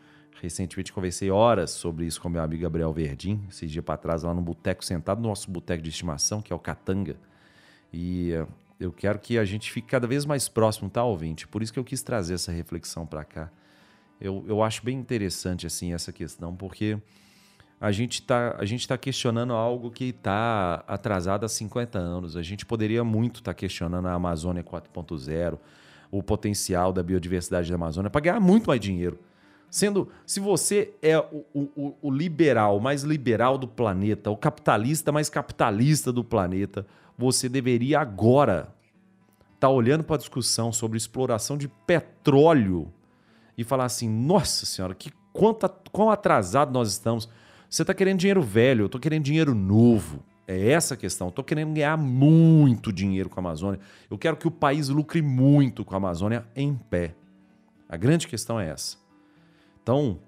Recentemente 0.42 0.92
conversei 0.92 1.30
horas 1.30 1.70
sobre 1.70 2.04
isso 2.04 2.20
com 2.20 2.28
meu 2.28 2.42
amigo 2.42 2.62
Gabriel 2.62 2.92
Verdim, 2.92 3.40
esses 3.48 3.70
dias 3.70 3.82
para 3.82 3.96
trás, 3.96 4.24
lá 4.24 4.34
no 4.34 4.42
boteco, 4.42 4.84
sentado 4.84 5.22
no 5.22 5.28
nosso 5.28 5.50
boteco 5.50 5.82
de 5.82 5.88
estimação, 5.88 6.42
que 6.42 6.52
é 6.52 6.56
o 6.56 6.58
Catanga. 6.58 7.16
E 7.90 8.32
eh, 8.32 8.46
eu 8.78 8.92
quero 8.92 9.18
que 9.18 9.38
a 9.38 9.44
gente 9.46 9.72
fique 9.72 9.88
cada 9.88 10.06
vez 10.06 10.26
mais 10.26 10.50
próximo, 10.50 10.90
tá, 10.90 11.02
ouvinte? 11.02 11.48
Por 11.48 11.62
isso 11.62 11.72
que 11.72 11.78
eu 11.78 11.84
quis 11.84 12.02
trazer 12.02 12.34
essa 12.34 12.52
reflexão 12.52 13.06
para 13.06 13.24
cá. 13.24 13.50
Eu, 14.20 14.44
eu 14.46 14.62
acho 14.62 14.84
bem 14.84 14.98
interessante, 14.98 15.66
assim, 15.66 15.94
essa 15.94 16.12
questão, 16.12 16.54
porque 16.54 16.98
a 17.82 17.90
gente 17.90 18.20
está 18.20 18.56
tá 18.88 18.96
questionando 18.96 19.52
algo 19.54 19.90
que 19.90 20.10
está 20.10 20.84
atrasado 20.86 21.44
há 21.44 21.48
50 21.48 21.98
anos. 21.98 22.36
A 22.36 22.42
gente 22.42 22.64
poderia 22.64 23.02
muito 23.02 23.40
estar 23.40 23.52
tá 23.52 23.54
questionando 23.54 24.06
a 24.06 24.12
Amazônia 24.12 24.62
4.0, 24.62 25.58
o 26.08 26.22
potencial 26.22 26.92
da 26.92 27.02
biodiversidade 27.02 27.68
da 27.68 27.74
Amazônia, 27.74 28.08
para 28.08 28.20
ganhar 28.20 28.38
muito 28.38 28.68
mais 28.68 28.80
dinheiro. 28.80 29.18
Sendo, 29.68 30.08
se 30.24 30.38
você 30.38 30.94
é 31.02 31.18
o, 31.18 31.44
o, 31.52 31.96
o 32.00 32.10
liberal 32.10 32.78
mais 32.78 33.02
liberal 33.02 33.58
do 33.58 33.66
planeta, 33.66 34.30
o 34.30 34.36
capitalista 34.36 35.10
mais 35.10 35.28
capitalista 35.28 36.12
do 36.12 36.22
planeta, 36.22 36.86
você 37.18 37.48
deveria 37.48 37.98
agora 37.98 38.72
estar 39.54 39.66
tá 39.66 39.70
olhando 39.70 40.04
para 40.04 40.14
a 40.14 40.18
discussão 40.18 40.70
sobre 40.72 40.96
exploração 40.96 41.58
de 41.58 41.66
petróleo 41.66 42.92
e 43.58 43.64
falar 43.64 43.86
assim: 43.86 44.08
nossa 44.08 44.66
senhora, 44.66 44.94
que 44.94 45.10
quanto, 45.32 45.68
quão 45.90 46.10
atrasado 46.10 46.72
nós 46.72 46.92
estamos. 46.92 47.28
Você 47.72 47.84
está 47.84 47.94
querendo 47.94 48.18
dinheiro 48.18 48.42
velho, 48.42 48.82
eu 48.82 48.86
estou 48.86 49.00
querendo 49.00 49.24
dinheiro 49.24 49.54
novo. 49.54 50.22
É 50.46 50.72
essa 50.72 50.92
a 50.92 50.96
questão. 50.96 51.28
Estou 51.28 51.42
querendo 51.42 51.72
ganhar 51.72 51.96
muito 51.96 52.92
dinheiro 52.92 53.30
com 53.30 53.40
a 53.40 53.42
Amazônia. 53.42 53.80
Eu 54.10 54.18
quero 54.18 54.36
que 54.36 54.46
o 54.46 54.50
país 54.50 54.90
lucre 54.90 55.22
muito 55.22 55.82
com 55.82 55.94
a 55.94 55.96
Amazônia 55.96 56.44
em 56.54 56.74
pé. 56.74 57.14
A 57.88 57.96
grande 57.96 58.28
questão 58.28 58.60
é 58.60 58.68
essa. 58.68 58.98
Então, 59.82 60.18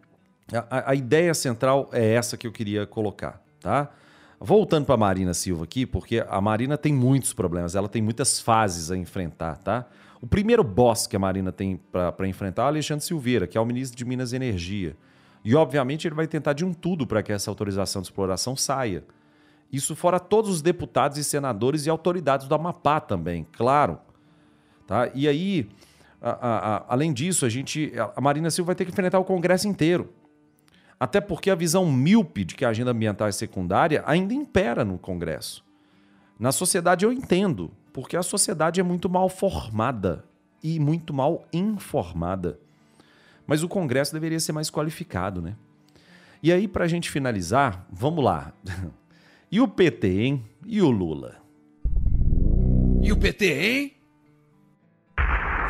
a, 0.70 0.92
a 0.92 0.94
ideia 0.94 1.35
central 1.35 1.90
é 1.92 2.14
essa 2.14 2.38
que 2.38 2.46
eu 2.46 2.52
queria 2.52 2.87
colocar, 2.87 3.42
tá? 3.61 3.90
Voltando 4.40 4.87
para 4.87 4.96
Marina 4.96 5.35
Silva 5.35 5.64
aqui, 5.64 5.85
porque 5.85 6.24
a 6.26 6.40
Marina 6.40 6.78
tem 6.78 6.94
muitos 6.94 7.35
problemas, 7.35 7.74
ela 7.74 7.90
tem 7.90 8.00
muitas 8.00 8.40
fases 8.40 8.90
a 8.90 8.96
enfrentar, 8.96 9.59
tá? 9.59 9.85
O 10.18 10.26
primeiro 10.26 10.64
boss 10.64 11.07
que 11.07 11.14
a 11.14 11.18
Marina 11.18 11.52
tem 11.52 11.78
para 11.92 12.26
enfrentar 12.26 12.62
é 12.62 12.64
o 12.64 12.68
Alexandre 12.68 13.04
Silveira, 13.04 13.46
que 13.46 13.59
é 13.59 13.61
o 13.61 13.66
ministro 13.66 13.98
de 13.98 14.04
Minas 14.07 14.33
e 14.33 14.37
Energia. 14.37 14.96
E, 15.44 15.54
obviamente, 15.54 16.09
ele 16.09 16.14
vai 16.14 16.26
tentar 16.26 16.54
de 16.54 16.64
um 16.64 16.72
tudo 16.72 17.07
para 17.07 17.22
que 17.22 17.33
essa 17.33 17.50
autorização 17.50 18.00
de 18.00 18.09
exploração 18.09 18.57
saia. 18.57 19.04
Isso 19.70 19.94
fora 19.94 20.18
todos 20.18 20.50
os 20.50 20.62
deputados 20.62 21.18
e 21.18 21.24
senadores 21.24 21.85
e 21.85 21.90
autoridades 21.90 22.48
do 22.48 22.54
Amapá 22.54 23.00
também, 23.00 23.46
claro. 23.52 23.98
Tá? 24.87 25.11
E 25.14 25.28
aí, 25.28 25.68
a, 26.20 26.30
a, 26.30 26.76
a, 26.76 26.85
além 26.88 27.12
disso, 27.12 27.44
a 27.44 27.48
gente, 27.48 27.92
a 28.16 28.20
Marina 28.20 28.50
Silva 28.50 28.68
vai 28.68 28.74
ter 28.74 28.85
que 28.87 28.90
enfrentar 28.90 29.18
o 29.18 29.24
Congresso 29.24 29.68
inteiro. 29.68 30.11
Até 30.98 31.20
porque 31.20 31.50
a 31.50 31.54
visão 31.54 31.90
míope 31.90 32.44
de 32.44 32.54
que 32.54 32.64
a 32.64 32.70
agenda 32.70 32.92
ambiental 32.92 33.28
é 33.28 33.33
secundária 33.33 34.02
ainda 34.07 34.33
impera 34.33 34.85
no 34.85 34.98
Congresso. 34.98 35.62
Na 36.38 36.50
sociedade 36.52 37.04
eu 37.04 37.12
entendo, 37.12 37.70
porque 37.92 38.16
a 38.16 38.22
sociedade 38.22 38.80
é 38.80 38.83
muito 38.83 39.09
mal 39.11 39.28
formada 39.28 40.24
e 40.62 40.80
muito 40.80 41.12
mal 41.12 41.44
informada. 41.52 42.59
Mas 43.46 43.62
o 43.62 43.68
Congresso 43.68 44.12
deveria 44.12 44.40
ser 44.40 44.52
mais 44.52 44.70
qualificado, 44.70 45.42
né? 45.42 45.54
E 46.42 46.52
aí, 46.52 46.68
para 46.68 46.85
a 46.85 46.88
gente 46.88 47.11
finalizar, 47.11 47.87
vamos 47.90 48.24
lá. 48.24 48.52
E 49.52 49.61
o 49.61 49.68
PT, 49.68 50.09
hein? 50.09 50.44
E 50.66 50.83
o 50.83 50.90
Lula? 50.90 51.37
E 53.00 53.12
o 53.12 53.16
PT, 53.16 53.46
hein? 53.46 53.94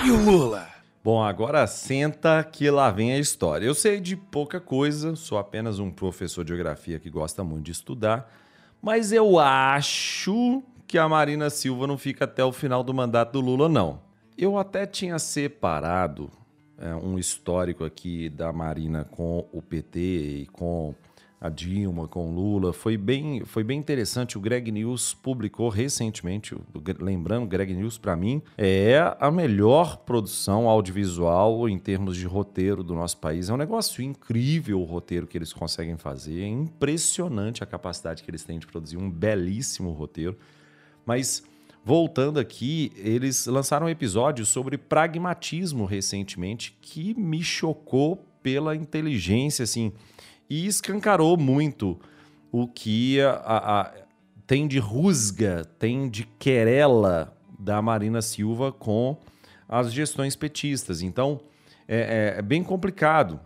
E 0.03 0.11
o 0.11 0.25
Lula? 0.25 0.67
Bom, 1.05 1.23
agora 1.23 1.67
senta 1.67 2.43
que 2.43 2.71
lá 2.71 2.91
vem 2.91 3.13
a 3.13 3.19
história. 3.19 3.67
Eu 3.67 3.75
sei 3.75 4.01
de 4.01 4.17
pouca 4.17 4.59
coisa, 4.59 5.15
sou 5.17 5.37
apenas 5.37 5.79
um 5.79 5.91
professor 5.91 6.43
de 6.43 6.49
geografia 6.49 6.99
que 6.99 7.11
gosta 7.11 7.45
muito 7.45 7.67
de 7.67 7.73
estudar, 7.73 8.33
mas 8.81 9.13
eu 9.13 9.39
acho 9.39 10.63
que 10.87 10.97
a 10.97 11.07
Marina 11.07 11.51
Silva 11.51 11.87
não 11.87 11.99
fica 11.99 12.25
até 12.25 12.43
o 12.43 12.53
final 12.53 12.83
do 12.83 12.95
mandato 12.95 13.33
do 13.33 13.41
Lula, 13.43 13.69
não. 13.69 14.01
Eu 14.39 14.57
até 14.57 14.87
tinha 14.87 15.19
separado 15.19 16.31
é, 16.79 16.95
um 16.95 17.19
histórico 17.19 17.85
aqui 17.85 18.29
da 18.29 18.53
Marina 18.53 19.05
com 19.05 19.47
o 19.53 19.63
PT 19.63 19.99
e 20.01 20.47
com 20.53 20.95
a 21.45 21.51
Dilma, 21.51 22.09
com 22.09 22.35
Lula. 22.35 22.73
Foi 22.73 22.97
bem, 22.97 23.45
foi 23.45 23.63
bem 23.63 23.79
interessante. 23.79 24.39
O 24.39 24.41
Greg 24.41 24.73
News 24.73 25.13
publicou 25.13 25.69
recentemente, 25.69 26.57
lembrando, 26.99 27.47
Greg 27.47 27.75
News 27.75 27.99
para 27.99 28.17
mim 28.17 28.41
é 28.57 29.15
a 29.21 29.31
melhor 29.31 29.99
produção 29.99 30.69
audiovisual 30.69 31.69
em 31.69 31.79
termos 31.79 32.17
de 32.17 32.27
roteiro 32.27 32.83
do 32.83 32.95
nosso 32.95 33.19
país. 33.19 33.51
É 33.51 33.53
um 33.53 33.59
negócio 33.59 34.03
incrível 34.03 34.81
o 34.81 34.85
roteiro 34.85 35.27
que 35.27 35.37
eles 35.37 35.53
conseguem 35.53 35.99
fazer. 35.99 36.43
É 36.43 36.47
impressionante 36.47 37.63
a 37.63 37.67
capacidade 37.67 38.23
que 38.23 38.31
eles 38.31 38.43
têm 38.43 38.59
de 38.59 38.67
produzir 38.67 38.97
um 38.97 39.11
belíssimo 39.11 39.91
roteiro. 39.93 40.39
Mas 41.05 41.45
voltando 41.85 42.41
aqui, 42.41 42.93
eles 42.97 43.47
lançaram 43.47 43.87
um 43.87 43.91
episódio 43.91 44.47
sobre 44.47 44.79
pragmatismo 44.79 45.85
recentemente 45.85 46.77
que 46.81 47.15
me 47.15 47.43
chocou 47.43 48.25
pela 48.43 48.75
inteligência, 48.75 49.63
assim 49.63 49.93
e 50.49 50.67
escancarou 50.67 51.37
muito 51.37 51.99
o 52.53 52.69
que 52.69 53.21
a, 53.21 53.33
a, 53.81 53.93
tem 54.47 54.69
de 54.69 54.79
rusga, 54.79 55.65
tem 55.79 56.09
de 56.09 56.25
querela 56.39 57.37
da 57.59 57.81
Marina 57.81 58.23
Silva 58.23 58.71
com 58.71 59.17
as 59.69 59.93
gestões 59.93 60.37
petistas. 60.37 61.03
Então, 61.03 61.41
é, 61.89 62.35
é, 62.37 62.39
é 62.39 62.43
bem 62.43 62.63
complicado. 62.63 63.41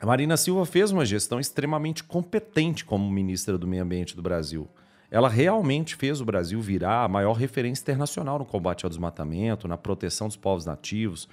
A 0.00 0.06
Marina 0.06 0.36
Silva 0.36 0.64
fez 0.64 0.90
uma 0.90 1.04
gestão 1.04 1.38
extremamente 1.38 2.02
competente 2.02 2.84
como 2.84 3.08
ministra 3.10 3.58
do 3.58 3.66
Meio 3.66 3.82
Ambiente 3.82 4.16
do 4.16 4.22
Brasil. 4.22 4.68
Ela 5.10 5.28
realmente 5.28 5.96
fez 5.96 6.20
o 6.20 6.24
Brasil 6.24 6.60
virar 6.60 7.04
a 7.04 7.08
maior 7.08 7.32
referência 7.32 7.82
internacional 7.82 8.38
no 8.38 8.44
combate 8.44 8.84
ao 8.84 8.88
desmatamento, 8.88 9.66
na 9.66 9.76
proteção 9.76 10.28
dos 10.28 10.36
povos 10.36 10.64
nativos, 10.64 11.28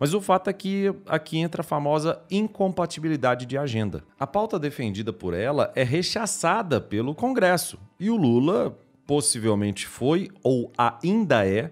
mas 0.00 0.14
o 0.14 0.20
fato 0.20 0.48
é 0.48 0.52
que 0.54 0.92
aqui 1.06 1.36
entra 1.36 1.60
a 1.60 1.64
famosa 1.64 2.22
incompatibilidade 2.30 3.44
de 3.44 3.58
agenda. 3.58 4.02
A 4.18 4.26
pauta 4.26 4.58
defendida 4.58 5.12
por 5.12 5.34
ela 5.34 5.70
é 5.76 5.82
rechaçada 5.82 6.80
pelo 6.80 7.14
Congresso. 7.14 7.78
E 8.00 8.08
o 8.08 8.16
Lula 8.16 8.78
possivelmente 9.06 9.86
foi, 9.86 10.30
ou 10.42 10.72
ainda 10.78 11.46
é, 11.46 11.70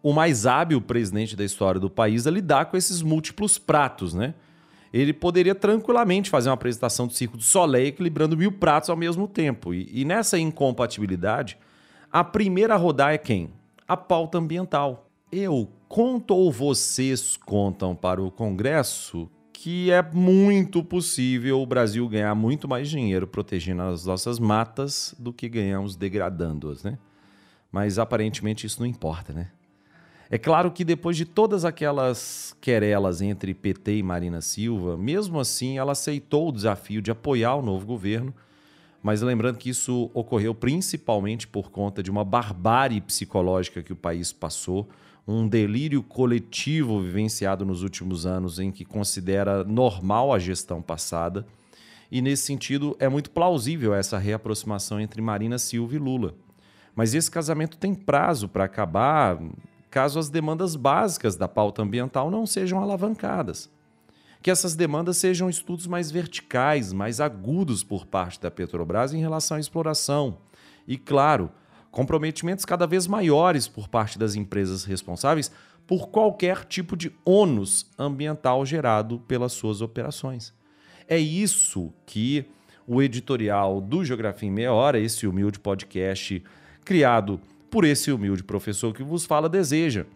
o 0.00 0.12
mais 0.12 0.46
hábil 0.46 0.80
presidente 0.80 1.34
da 1.34 1.44
história 1.44 1.80
do 1.80 1.90
país 1.90 2.28
a 2.28 2.30
lidar 2.30 2.66
com 2.66 2.76
esses 2.76 3.02
múltiplos 3.02 3.58
pratos, 3.58 4.14
né? 4.14 4.34
Ele 4.94 5.12
poderia 5.12 5.56
tranquilamente 5.56 6.30
fazer 6.30 6.48
uma 6.48 6.54
apresentação 6.54 7.08
do 7.08 7.12
Circo 7.12 7.36
do 7.36 7.42
Soleil 7.42 7.88
equilibrando 7.88 8.36
mil 8.36 8.52
pratos 8.52 8.88
ao 8.88 8.96
mesmo 8.96 9.26
tempo. 9.26 9.74
E, 9.74 9.90
e 9.92 10.04
nessa 10.04 10.38
incompatibilidade, 10.38 11.58
a 12.12 12.22
primeira 12.22 12.74
a 12.74 12.76
rodar 12.76 13.12
é 13.12 13.18
quem? 13.18 13.50
A 13.88 13.96
pauta 13.96 14.38
ambiental. 14.38 15.10
Eu 15.32 15.68
conto 15.88 16.32
ou 16.32 16.52
vocês 16.52 17.36
contam 17.36 17.92
para 17.96 18.22
o 18.22 18.30
Congresso 18.30 19.28
que 19.52 19.90
é 19.90 20.00
muito 20.00 20.84
possível 20.84 21.60
o 21.60 21.66
Brasil 21.66 22.08
ganhar 22.08 22.34
muito 22.36 22.68
mais 22.68 22.88
dinheiro 22.88 23.26
protegendo 23.26 23.82
as 23.82 24.04
nossas 24.04 24.38
matas 24.38 25.12
do 25.18 25.32
que 25.32 25.48
ganhamos 25.48 25.96
degradando-as, 25.96 26.84
né? 26.84 26.98
Mas 27.72 27.98
aparentemente 27.98 28.64
isso 28.64 28.78
não 28.78 28.86
importa, 28.86 29.32
né? 29.32 29.50
É 30.30 30.38
claro 30.38 30.70
que 30.70 30.84
depois 30.84 31.16
de 31.16 31.24
todas 31.24 31.64
aquelas 31.64 32.56
querelas 32.60 33.20
entre 33.20 33.52
PT 33.52 33.98
e 33.98 34.02
Marina 34.02 34.40
Silva, 34.40 34.96
mesmo 34.96 35.38
assim 35.38 35.78
ela 35.78 35.92
aceitou 35.92 36.48
o 36.48 36.52
desafio 36.52 37.02
de 37.02 37.10
apoiar 37.10 37.56
o 37.56 37.62
novo 37.62 37.86
governo, 37.86 38.34
mas 39.02 39.20
lembrando 39.20 39.58
que 39.58 39.68
isso 39.68 40.10
ocorreu 40.14 40.54
principalmente 40.54 41.46
por 41.46 41.70
conta 41.70 42.02
de 42.02 42.10
uma 42.10 42.24
barbárie 42.24 43.02
psicológica 43.02 43.82
que 43.82 43.92
o 43.92 43.96
país 43.96 44.32
passou 44.32 44.88
um 45.26 45.46
delírio 45.46 46.02
coletivo 46.02 47.00
vivenciado 47.00 47.64
nos 47.64 47.82
últimos 47.82 48.26
anos 48.26 48.58
em 48.58 48.70
que 48.70 48.84
considera 48.84 49.64
normal 49.64 50.32
a 50.32 50.38
gestão 50.38 50.82
passada. 50.82 51.46
E 52.10 52.20
nesse 52.20 52.44
sentido, 52.44 52.96
é 52.98 53.08
muito 53.08 53.30
plausível 53.30 53.94
essa 53.94 54.18
reaproximação 54.18 55.00
entre 55.00 55.20
Marina 55.22 55.58
Silva 55.58 55.94
e 55.94 55.98
Lula. 55.98 56.34
Mas 56.94 57.14
esse 57.14 57.30
casamento 57.30 57.76
tem 57.76 57.94
prazo 57.94 58.48
para 58.48 58.64
acabar 58.64 59.38
caso 59.94 60.18
as 60.18 60.28
demandas 60.28 60.74
básicas 60.74 61.36
da 61.36 61.46
pauta 61.46 61.80
ambiental 61.80 62.28
não 62.28 62.46
sejam 62.46 62.82
alavancadas. 62.82 63.70
Que 64.42 64.50
essas 64.50 64.74
demandas 64.74 65.18
sejam 65.18 65.48
estudos 65.48 65.86
mais 65.86 66.10
verticais, 66.10 66.92
mais 66.92 67.20
agudos 67.20 67.84
por 67.84 68.04
parte 68.04 68.40
da 68.40 68.50
Petrobras 68.50 69.14
em 69.14 69.20
relação 69.20 69.56
à 69.56 69.60
exploração. 69.60 70.38
E, 70.84 70.98
claro, 70.98 71.48
comprometimentos 71.92 72.64
cada 72.64 72.88
vez 72.88 73.06
maiores 73.06 73.68
por 73.68 73.86
parte 73.86 74.18
das 74.18 74.34
empresas 74.34 74.82
responsáveis 74.82 75.52
por 75.86 76.08
qualquer 76.08 76.64
tipo 76.64 76.96
de 76.96 77.12
ônus 77.24 77.86
ambiental 77.96 78.66
gerado 78.66 79.20
pelas 79.28 79.52
suas 79.52 79.80
operações. 79.80 80.52
É 81.06 81.18
isso 81.18 81.92
que 82.04 82.44
o 82.84 83.00
editorial 83.00 83.80
do 83.80 84.04
Geografia 84.04 84.48
em 84.48 84.52
Meia 84.52 84.72
Hora, 84.72 84.98
esse 84.98 85.24
humilde 85.24 85.60
podcast 85.60 86.42
criado 86.84 87.40
por 87.74 87.84
esse 87.84 88.12
humilde 88.12 88.44
professor 88.44 88.94
que 88.94 89.02
vos 89.02 89.24
fala, 89.24 89.48
deseja. 89.48 90.06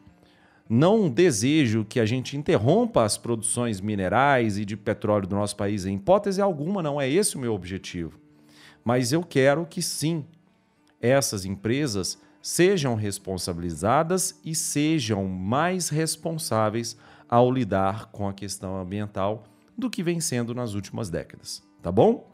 Não 0.70 1.10
desejo 1.10 1.84
que 1.84 1.98
a 1.98 2.06
gente 2.06 2.36
interrompa 2.36 3.02
as 3.02 3.18
produções 3.18 3.80
minerais 3.80 4.56
e 4.56 4.64
de 4.64 4.76
petróleo 4.76 5.26
do 5.26 5.34
nosso 5.34 5.56
país, 5.56 5.84
em 5.84 5.96
hipótese 5.96 6.40
alguma, 6.40 6.84
não 6.84 7.00
é 7.00 7.10
esse 7.10 7.34
o 7.34 7.40
meu 7.40 7.52
objetivo. 7.52 8.16
Mas 8.84 9.10
eu 9.10 9.24
quero 9.24 9.66
que 9.66 9.82
sim, 9.82 10.24
essas 11.00 11.44
empresas 11.44 12.16
sejam 12.40 12.94
responsabilizadas 12.94 14.38
e 14.44 14.54
sejam 14.54 15.26
mais 15.26 15.88
responsáveis 15.88 16.96
ao 17.28 17.50
lidar 17.50 18.06
com 18.12 18.28
a 18.28 18.32
questão 18.32 18.80
ambiental 18.80 19.42
do 19.76 19.90
que 19.90 20.00
vem 20.00 20.20
sendo 20.20 20.54
nas 20.54 20.74
últimas 20.74 21.10
décadas, 21.10 21.60
tá 21.82 21.90
bom? 21.90 22.27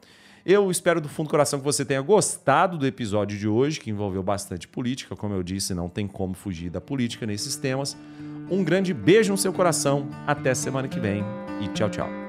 Eu 0.47 0.71
espero 0.71 1.01
do 1.01 1.09
fundo 1.09 1.29
do 1.29 1.31
coração 1.31 1.59
que 1.59 1.65
você 1.65 1.87
tenha 1.87 2.03
gostado 2.03 2.77
do 2.77 2.87
episódio 2.87 3.39
de 3.39 3.49
hoje, 3.49 3.81
que 3.81 3.89
envolveu 3.89 4.23
bastante 4.23 4.69
política, 4.69 5.17
como 5.17 5.35
eu 5.35 5.43
disse, 5.43 5.73
não 5.73 5.89
tem 5.89 6.07
como 6.07 6.35
fugir 6.35 6.69
da 6.69 6.83
política 6.83 7.25
nesses 7.25 7.57
temas. 7.57 7.97
Um 8.51 8.63
grande 8.63 8.93
beijo 8.93 9.33
no 9.33 9.39
seu 9.39 9.55
coração, 9.55 10.07
até 10.27 10.55
semana 10.55 10.87
que 10.87 11.01
vem 11.01 11.25
e 11.63 11.69
tchau, 11.69 11.89
tchau. 11.89 12.24